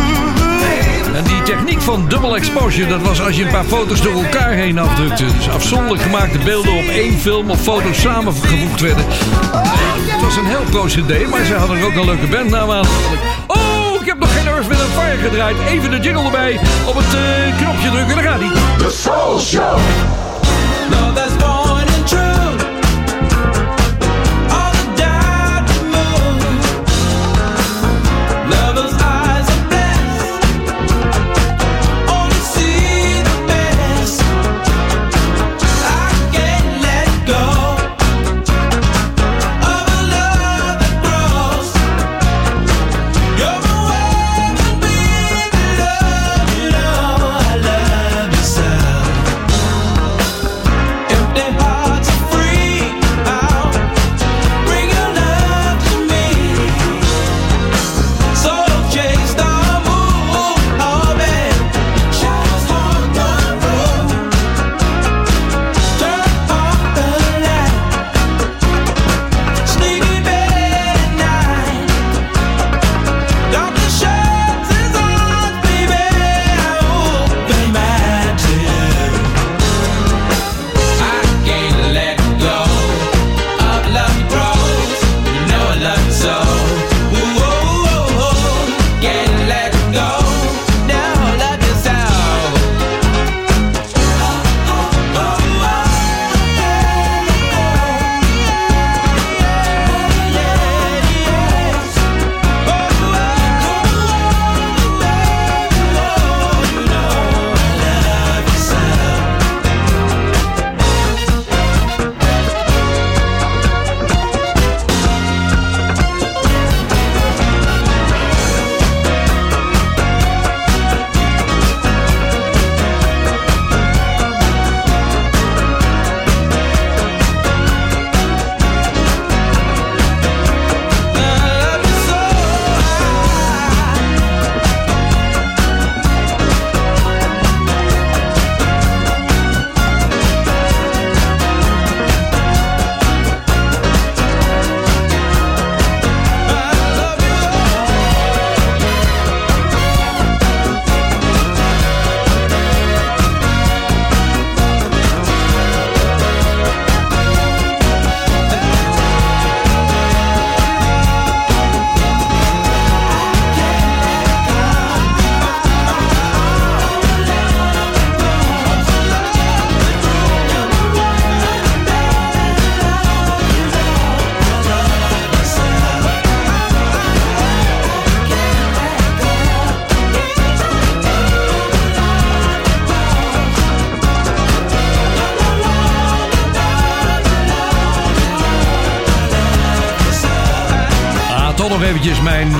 En 1.14 1.24
die 1.24 1.42
techniek 1.42 1.80
van 1.80 2.08
double 2.08 2.36
exposure, 2.36 2.88
dat 2.88 3.00
was 3.00 3.20
als 3.20 3.36
je 3.36 3.44
een 3.44 3.50
paar 3.50 3.64
foto's 3.64 4.00
door 4.02 4.12
elkaar 4.12 4.52
heen 4.52 4.78
afdrukte. 4.78 5.24
Dus 5.24 5.48
afzonderlijk 5.48 6.02
gemaakte 6.02 6.38
beelden 6.38 6.72
op 6.72 6.84
één 6.88 7.18
film 7.18 7.50
of 7.50 7.60
foto 7.60 7.92
samengevoegd 7.92 8.80
werden. 8.80 9.04
Het 9.06 10.22
was 10.22 10.36
een 10.36 10.46
heel 10.46 10.64
procedé, 10.70 11.26
maar 11.26 11.44
ze 11.44 11.54
hadden 11.54 11.78
er 11.78 11.84
ook 11.84 11.94
een 11.94 12.04
leuke 12.04 12.26
bandnaam 12.26 12.70
aan. 12.70 12.86
Oh, 13.46 14.00
ik 14.00 14.06
heb 14.06 14.18
nog 14.18 14.34
geen 14.36 14.46
Earth, 14.46 14.66
Wind 14.66 14.80
Fire 14.80 15.28
gedraaid. 15.28 15.56
Even 15.68 15.90
de 15.90 15.98
jingle 16.00 16.24
erbij. 16.24 16.60
Op 16.86 16.94
het 16.96 17.14
eh, 17.14 17.56
knopje 17.56 17.90
drukken, 17.90 18.14
daar 18.14 18.24
gaat 18.24 18.40
hij. 18.40 18.50
The 18.78 18.90
Soul 18.90 19.40
Show. 19.40 20.25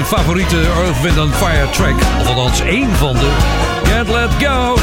Favoriete 0.06 0.56
Earth, 0.56 1.00
Wind 1.02 1.34
Fire 1.34 1.70
track. 1.70 1.94
Of 2.20 2.26
althans 2.26 2.60
één 2.60 2.90
van 2.90 3.12
de. 3.12 3.30
Can't 3.82 4.08
let 4.08 4.30
go. 4.38 4.74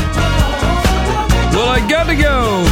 Well, 1.51 1.77
I 1.77 1.93
gotta 1.93 2.15
go. 2.15 2.63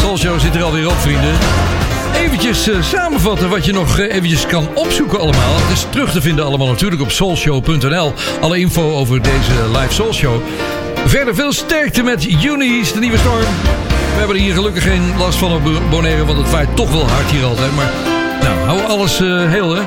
Soul 0.00 0.16
Show 0.16 0.40
zit 0.40 0.54
er 0.54 0.62
alweer 0.62 0.86
op, 0.86 0.96
vrienden. 0.98 1.32
Eventjes 2.14 2.68
eh, 2.68 2.82
samenvatten 2.82 3.48
wat 3.48 3.64
je 3.64 3.72
nog 3.72 3.98
eh, 3.98 4.14
eventjes 4.14 4.46
kan 4.46 4.68
opzoeken 4.74 5.20
allemaal. 5.20 5.54
Het 5.54 5.76
is 5.76 5.86
terug 5.90 6.12
te 6.12 6.20
vinden 6.20 6.44
allemaal 6.44 6.68
natuurlijk 6.68 7.02
op 7.02 7.10
soulshow.nl. 7.10 8.14
Alle 8.40 8.58
info 8.58 8.92
over 8.92 9.22
deze 9.22 9.78
live 9.78 9.94
Soul 9.94 10.12
Show. 10.12 10.42
Verder 11.04 11.34
veel 11.34 11.52
sterkte 11.52 12.02
met 12.02 12.44
Unis, 12.44 12.92
de 12.92 12.98
nieuwe 12.98 13.18
storm. 13.18 13.38
We 13.38 14.18
hebben 14.18 14.36
er 14.36 14.42
hier 14.42 14.54
gelukkig 14.54 14.82
geen 14.82 15.12
last 15.18 15.38
van 15.38 15.52
op 15.52 15.62
Bonaire, 15.90 16.24
want 16.24 16.38
het 16.38 16.50
waait 16.50 16.76
toch 16.76 16.90
wel 16.90 17.08
hard 17.08 17.30
hier 17.30 17.44
altijd. 17.44 17.74
Maar 17.76 18.09
nou, 18.54 18.78
hou 18.78 18.90
alles 18.90 19.20
eh, 19.20 19.48
heel 19.48 19.74
hè. 19.74 19.82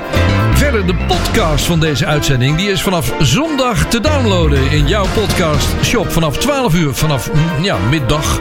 Verder 0.54 0.86
de 0.86 0.96
podcast 0.96 1.66
van 1.66 1.80
deze 1.80 2.06
uitzending. 2.06 2.58
Die 2.58 2.72
is 2.72 2.82
vanaf 2.82 3.14
zondag 3.20 3.86
te 3.86 4.00
downloaden 4.00 4.72
in 4.72 4.88
jouw 4.88 5.06
podcast 5.14 5.68
shop. 5.84 6.12
Vanaf 6.12 6.38
12 6.38 6.76
uur, 6.76 6.94
vanaf 6.94 7.32
mm, 7.34 7.64
ja, 7.64 7.78
middag. 7.90 8.40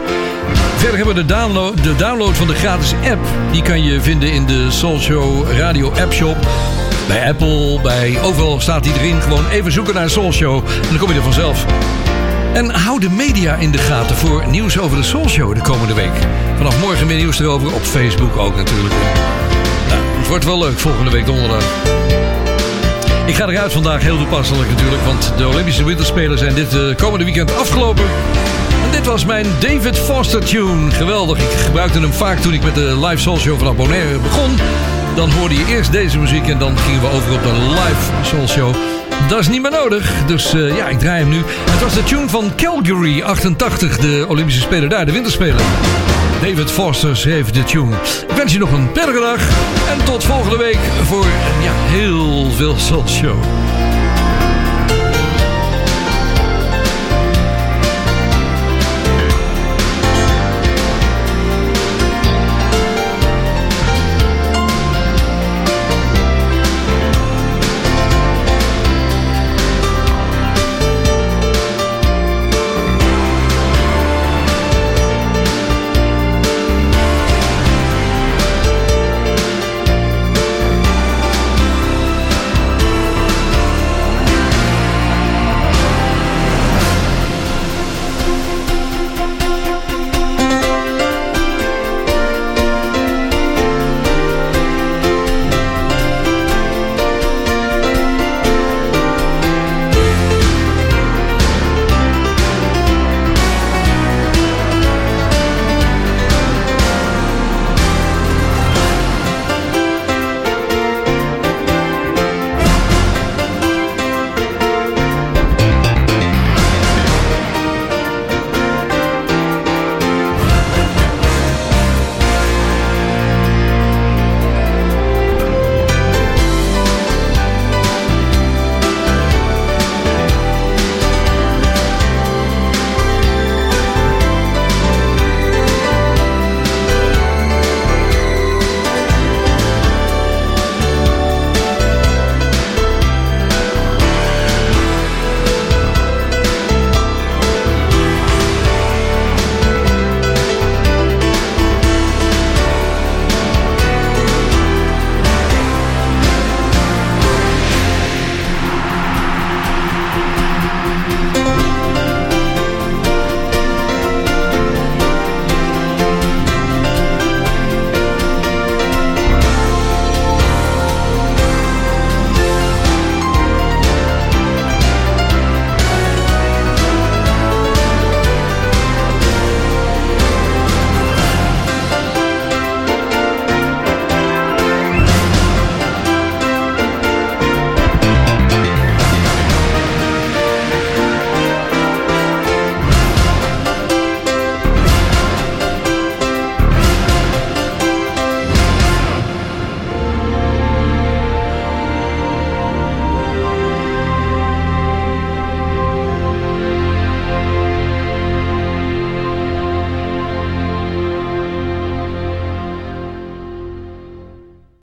Verder 0.77 0.97
hebben 0.97 1.15
we 1.15 1.21
de 1.21 1.35
download, 1.35 1.83
de 1.83 1.97
download 1.97 2.35
van 2.35 2.47
de 2.47 2.55
gratis 2.55 2.93
app. 3.11 3.21
Die 3.51 3.63
kan 3.63 3.83
je 3.83 4.01
vinden 4.01 4.33
in 4.33 4.47
de 4.47 4.71
Soul 4.71 4.99
Show 4.99 5.51
Radio 5.51 5.93
App 6.01 6.13
Shop. 6.13 6.37
Bij 7.09 7.29
Apple, 7.29 7.81
bij 7.83 8.19
overal 8.23 8.61
staat 8.61 8.83
die 8.83 8.93
erin. 8.99 9.21
Gewoon 9.21 9.49
even 9.49 9.73
zoeken 9.73 9.95
naar 9.95 10.11
Soul 10.11 10.33
Show 10.33 10.57
en 10.57 10.89
dan 10.89 10.99
kom 10.99 11.09
je 11.09 11.15
er 11.15 11.23
vanzelf. 11.23 11.67
En 12.55 12.71
hou 12.71 13.01
de 13.01 13.11
media 13.11 13.55
in 13.55 13.71
de 13.71 13.79
gaten 13.79 14.17
voor 14.17 14.45
nieuws 14.51 14.79
over 14.79 14.97
de 14.97 15.03
Soul 15.03 15.29
Show 15.29 15.55
de 15.55 15.63
komende 15.63 15.95
week. 15.95 16.13
Vanaf 16.57 16.81
morgen 16.81 17.07
meer 17.07 17.17
nieuws 17.17 17.41
erover 17.41 17.75
op 17.75 17.83
Facebook 17.83 18.37
ook 18.37 18.57
natuurlijk. 18.57 18.95
Wordt 20.33 20.47
wel 20.47 20.59
leuk 20.59 20.79
volgende 20.79 21.11
week 21.11 21.27
donderdag. 21.27 21.65
Ik 23.27 23.35
ga 23.35 23.49
eruit 23.49 23.73
vandaag 23.73 24.03
heel 24.03 24.17
toepasselijk 24.17 24.71
natuurlijk, 24.71 25.03
want 25.03 25.33
de 25.37 25.49
Olympische 25.49 25.85
Winterspelen 25.85 26.39
zijn 26.39 26.55
dit 26.55 26.75
eh, 26.75 26.97
komende 26.97 27.25
weekend 27.25 27.57
afgelopen. 27.57 28.05
En 28.85 28.91
dit 28.91 29.07
was 29.07 29.25
mijn 29.25 29.47
David 29.61 29.99
Foster 29.99 30.45
tune. 30.45 30.91
Geweldig. 30.91 31.39
Ik 31.39 31.59
gebruikte 31.59 32.01
hem 32.01 32.13
vaak 32.13 32.39
toen 32.39 32.53
ik 32.53 32.63
met 32.63 32.75
de 32.75 33.07
live 33.07 33.23
Soul 33.23 33.39
Show 33.39 33.59
vanaf 33.59 33.77
Bonaire 33.77 34.19
begon. 34.19 34.57
Dan 35.15 35.31
hoorde 35.31 35.55
je 35.55 35.67
eerst 35.67 35.93
deze 35.93 36.19
muziek 36.19 36.49
en 36.49 36.59
dan 36.59 36.79
gingen 36.79 37.01
we 37.01 37.09
over 37.09 37.33
op 37.33 37.43
de 37.43 37.53
live 37.53 38.27
Soul 38.29 38.49
Show. 38.49 38.75
Dat 39.29 39.39
is 39.39 39.49
niet 39.49 39.63
meer 39.63 39.71
nodig, 39.71 40.13
dus 40.27 40.55
eh, 40.55 40.77
ja, 40.77 40.89
ik 40.89 40.99
draai 40.99 41.21
hem 41.21 41.29
nu. 41.31 41.43
Het 41.71 41.83
was 41.83 41.95
de 41.95 42.05
tune 42.05 42.29
van 42.29 42.53
Calgary 42.57 43.23
88, 43.23 43.99
de 43.99 44.25
Olympische 44.29 44.61
Spelen 44.61 44.89
daar, 44.89 45.07
de 45.07 45.13
Winterspelen. 45.13 45.65
David 46.43 46.71
Foster 46.71 47.17
schreef 47.17 47.51
de 47.51 47.65
tune. 47.65 47.97
Ik 48.29 48.37
wens 48.37 48.53
je 48.53 48.59
nog 48.59 48.73
een 48.73 48.93
prettige 48.93 49.21
dag 49.21 49.49
en 49.89 50.05
tot 50.05 50.25
volgende 50.25 50.57
week 50.57 50.79
voor 51.05 51.27
ja, 51.63 51.73
heel 51.75 52.51
veel 52.51 52.77
Soul 52.77 53.09
Show. 53.09 53.62